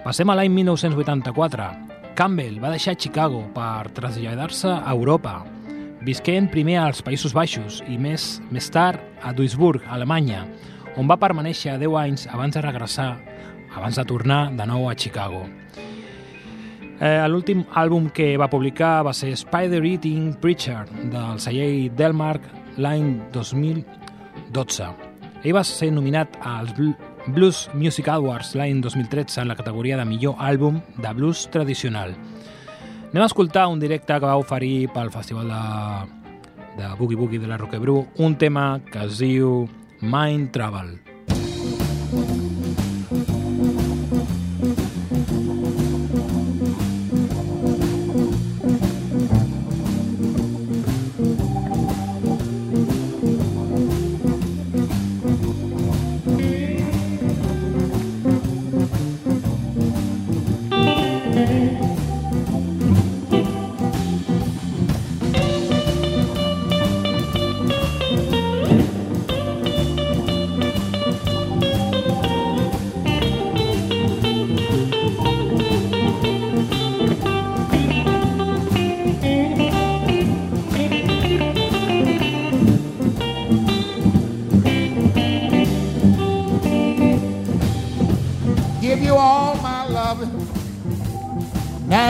Passem 0.01 0.25
a 0.31 0.33
l'any 0.33 0.49
1984. 0.49 1.65
Campbell 2.17 2.55
va 2.57 2.71
deixar 2.73 2.95
Chicago 2.97 3.43
per 3.53 3.91
traslladar-se 3.93 4.71
a 4.73 4.95
Europa, 4.95 5.35
visquent 6.01 6.47
primer 6.49 6.79
als 6.81 7.03
Països 7.05 7.35
Baixos 7.37 7.83
i 7.85 7.99
més, 8.01 8.39
més 8.49 8.71
tard 8.73 8.97
a 9.21 9.29
Duisburg, 9.37 9.85
Alemanya, 9.93 10.47
on 10.97 11.05
va 11.05 11.19
permanèixer 11.21 11.77
10 11.77 11.99
anys 12.01 12.25
abans 12.33 12.57
de 12.57 12.63
regressar, 12.65 13.11
abans 13.77 14.01
de 14.01 14.07
tornar 14.09 14.39
de 14.57 14.65
nou 14.65 14.89
a 14.89 14.97
Chicago. 14.97 15.43
Eh, 16.97 17.21
L'últim 17.29 17.61
àlbum 17.77 18.09
que 18.09 18.33
va 18.41 18.49
publicar 18.49 19.03
va 19.05 19.13
ser 19.13 19.35
Spider 19.37 19.83
Eating 19.85 20.33
Preacher, 20.41 20.81
del 21.13 21.37
celler 21.45 21.91
Delmark, 21.93 22.49
l'any 22.81 23.19
2012. 23.37 24.89
Ell 25.45 25.55
va 25.57 25.63
ser 25.65 25.93
nominat 25.93 26.41
als 26.41 26.73
Blues 27.27 27.69
Music 27.73 28.07
Awards 28.07 28.55
l'any 28.57 28.81
2013 28.81 29.41
en 29.41 29.47
la 29.51 29.55
categoria 29.55 29.97
de 29.97 30.05
millor 30.05 30.39
àlbum 30.41 30.79
de 30.97 31.13
blues 31.13 31.45
tradicional. 31.53 32.15
Anem 33.11 33.23
a 33.23 33.29
escoltar 33.29 33.67
un 33.69 33.79
directe 33.79 34.17
que 34.17 34.25
va 34.25 34.39
oferir 34.39 34.89
pel 34.93 35.11
festival 35.13 35.51
de, 35.51 35.61
de 36.79 36.91
Boogie 36.97 37.19
Boogie 37.19 37.39
de 37.43 37.51
la 37.51 37.59
Roquebrú, 37.61 38.05
un 38.17 38.37
tema 38.39 38.81
que 38.91 39.05
es 39.05 39.21
diu 39.21 39.67
Mind 40.01 40.51
Travel. 40.55 41.10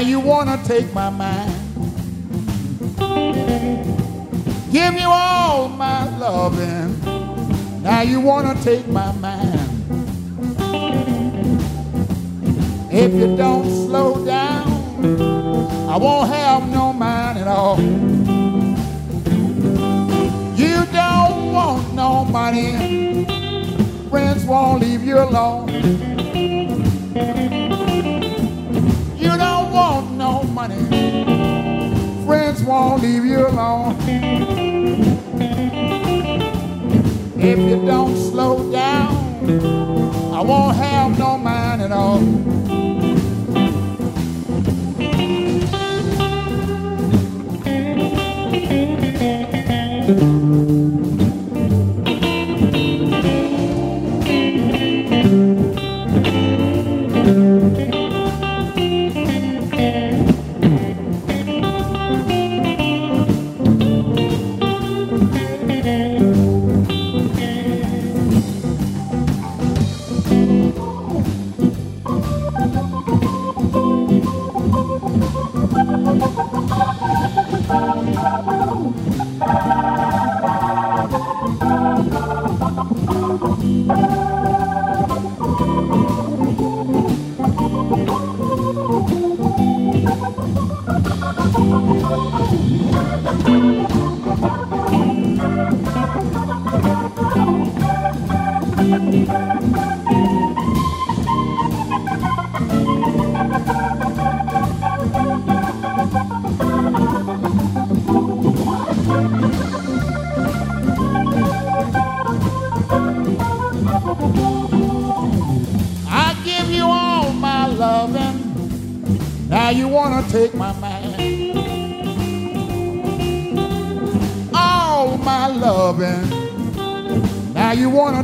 You 0.02 0.20
wanna 0.20 0.60
take 0.66 0.94
my 0.94 1.10
mind. 1.10 1.54
Give 4.72 4.94
you 4.96 5.08
all 5.08 5.68
my 5.70 6.18
loving. 6.18 7.00
Now 7.84 8.02
you 8.02 8.20
wanna 8.20 8.56
take 8.64 8.88
my 8.88 9.12
mind. 9.14 9.60
If 12.92 13.14
you 13.14 13.38
don't 13.38 13.70
slow 13.70 14.26
down, 14.26 14.68
I 15.90 15.98
won't 15.98 16.30
have 16.30 16.68
no 16.70 16.94
mind 16.94 17.38
at 17.38 17.48
all. 17.48 17.80
You 20.58 20.86
don't 20.92 21.54
want 21.54 21.94
no 21.94 22.26
money. 22.26 23.26
Friends 24.10 24.46
won't 24.46 24.82
leave 24.82 25.04
you 25.04 25.20
alone. 25.20 26.11
Friends 32.62 32.70
won't 32.70 33.02
leave 33.02 33.26
you 33.26 33.48
alone. 33.48 33.96
If 37.38 37.58
you 37.58 37.86
don't 37.86 38.16
slow 38.16 38.72
down, 38.72 39.16
I 40.34 40.42
won't 40.42 40.76
have 40.76 41.18
no 41.18 41.38
mind 41.38 41.82
at 41.82 41.92
all. 41.92 42.20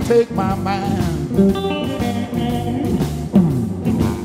Take 0.07 0.31
my 0.31 0.55
mind. 0.55 1.29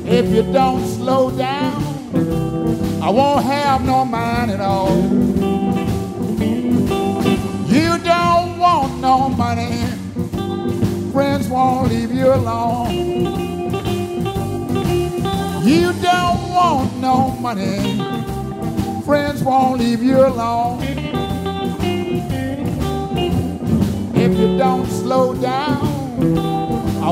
If 0.06 0.28
you 0.28 0.44
don't 0.52 0.86
slow 0.86 1.36
down, 1.36 1.82
I 3.02 3.10
won't 3.10 3.44
have 3.44 3.84
no 3.84 4.04
mind 4.04 4.52
at 4.52 4.60
all. 4.60 4.96
You 7.66 7.98
don't 7.98 8.58
want 8.60 9.00
no 9.00 9.28
money, 9.30 9.84
friends 11.10 11.48
won't 11.48 11.88
leave 11.90 12.12
you 12.12 12.32
alone. 12.32 12.92
You 15.64 15.92
don't 15.94 16.42
want 16.58 16.96
no 16.98 17.30
money, 17.40 17.98
friends 19.04 19.42
won't 19.42 19.80
leave 19.80 20.00
you 20.00 20.24
alone. 20.24 20.80
If 24.14 24.38
you 24.38 24.56
don't 24.56 24.86
slow 24.86 25.34
down, 25.34 25.61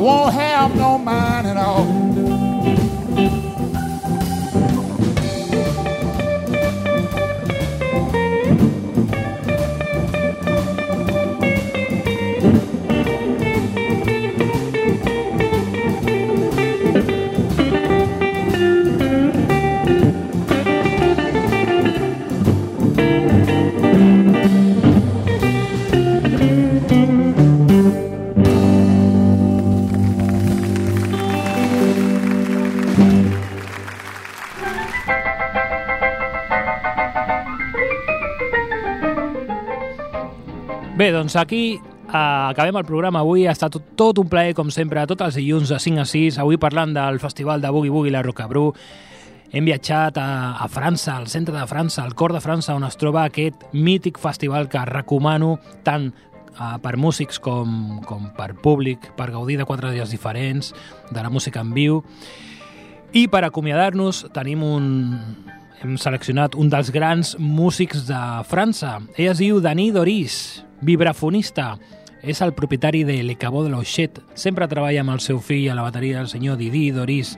I 0.01 0.03
won't 0.03 0.33
have 0.33 0.75
no 0.77 0.97
mind 0.97 1.47
at 1.47 1.59
all. 1.59 2.10
Doncs 41.31 41.37
aquí 41.37 41.75
eh, 41.75 42.13
acabem 42.13 42.75
el 42.77 42.85
programa 42.85 43.21
avui. 43.21 43.47
Ha 43.47 43.53
estat 43.55 43.71
tot, 43.71 43.93
tot 43.95 44.19
un 44.19 44.27
plaer, 44.29 44.51
com 44.59 44.71
sempre, 44.75 45.05
tots 45.07 45.23
els 45.23 45.37
dilluns 45.39 45.71
de 45.71 45.79
5 45.79 46.03
a 46.03 46.07
6. 46.09 46.39
Avui 46.43 46.59
parlant 46.59 46.91
del 46.91 47.21
Festival 47.23 47.63
de 47.63 47.71
Boogie 47.71 47.93
Boogie 47.95 48.11
La 48.11 48.23
Rocabru. 48.27 48.73
Hem 49.53 49.65
viatjat 49.65 50.19
a, 50.19 50.57
a 50.59 50.67
França, 50.67 51.15
al 51.15 51.29
centre 51.31 51.55
de 51.55 51.67
França, 51.71 52.03
al 52.03 52.17
cor 52.19 52.35
de 52.35 52.41
França, 52.43 52.75
on 52.75 52.83
es 52.83 52.99
troba 52.99 53.23
aquest 53.29 53.63
mític 53.73 54.19
festival 54.19 54.67
que 54.71 54.83
recomano 54.91 55.61
tant 55.87 56.09
eh, 56.11 56.75
per 56.83 56.97
músics 56.99 57.39
com, 57.39 58.01
com 58.07 58.33
per 58.35 58.57
públic, 58.59 59.13
per 59.15 59.31
gaudir 59.31 59.61
de 59.61 59.69
quatre 59.71 59.95
dies 59.95 60.11
diferents, 60.11 60.75
de 61.11 61.23
la 61.23 61.31
música 61.31 61.63
en 61.63 61.71
viu. 61.79 62.03
I 63.15 63.29
per 63.31 63.45
acomiadar-nos 63.47 64.27
tenim 64.35 64.67
un... 64.67 64.91
Hem 65.81 65.95
seleccionat 65.97 66.59
un 66.61 66.69
dels 66.69 66.91
grans 66.93 67.31
músics 67.41 68.03
de 68.05 68.19
França. 68.45 68.99
Ell 69.15 69.31
es 69.31 69.39
diu 69.41 69.63
Dani 69.65 69.87
Doris, 69.95 70.61
vibrafonista. 70.85 71.79
És 72.21 72.43
el 72.45 72.53
propietari 72.53 73.01
de 73.09 73.15
Le 73.25 73.39
Cabot 73.41 73.65
de 73.65 73.71
l'Oixet. 73.73 74.19
Sempre 74.37 74.69
treballa 74.69 75.01
amb 75.01 75.15
el 75.15 75.23
seu 75.25 75.39
fill 75.41 75.71
a 75.73 75.77
la 75.79 75.87
bateria, 75.87 76.21
el 76.21 76.29
senyor 76.29 76.59
Didi 76.61 76.91
Doris. 76.93 77.31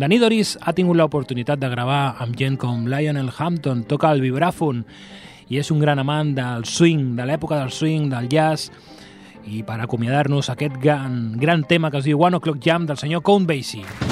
Dani 0.00 0.16
Doris 0.22 0.54
ha 0.62 0.72
tingut 0.72 0.96
l'oportunitat 0.96 1.60
de 1.60 1.68
gravar 1.68 2.14
amb 2.24 2.38
gent 2.40 2.56
com 2.56 2.86
Lionel 2.88 3.28
Hampton, 3.36 3.84
toca 3.84 4.14
el 4.16 4.24
vibràfon 4.24 4.86
i 5.52 5.60
és 5.60 5.68
un 5.68 5.84
gran 5.84 6.00
amant 6.00 6.32
del 6.38 6.64
swing, 6.64 7.12
de 7.18 7.26
l'època 7.28 7.58
del 7.60 7.74
swing, 7.76 8.08
del 8.08 8.30
jazz, 8.32 8.72
i 9.44 9.60
per 9.68 9.82
acomiadar-nos 9.84 10.48
aquest 10.48 10.80
gran, 10.80 11.36
gran 11.36 11.68
tema 11.68 11.92
que 11.92 12.00
es 12.00 12.08
diu 12.08 12.24
One 12.24 12.40
O'Clock 12.40 12.64
Jam 12.64 12.88
del 12.88 12.96
senyor 12.96 13.20
Count 13.20 13.44
Basie. 13.44 14.11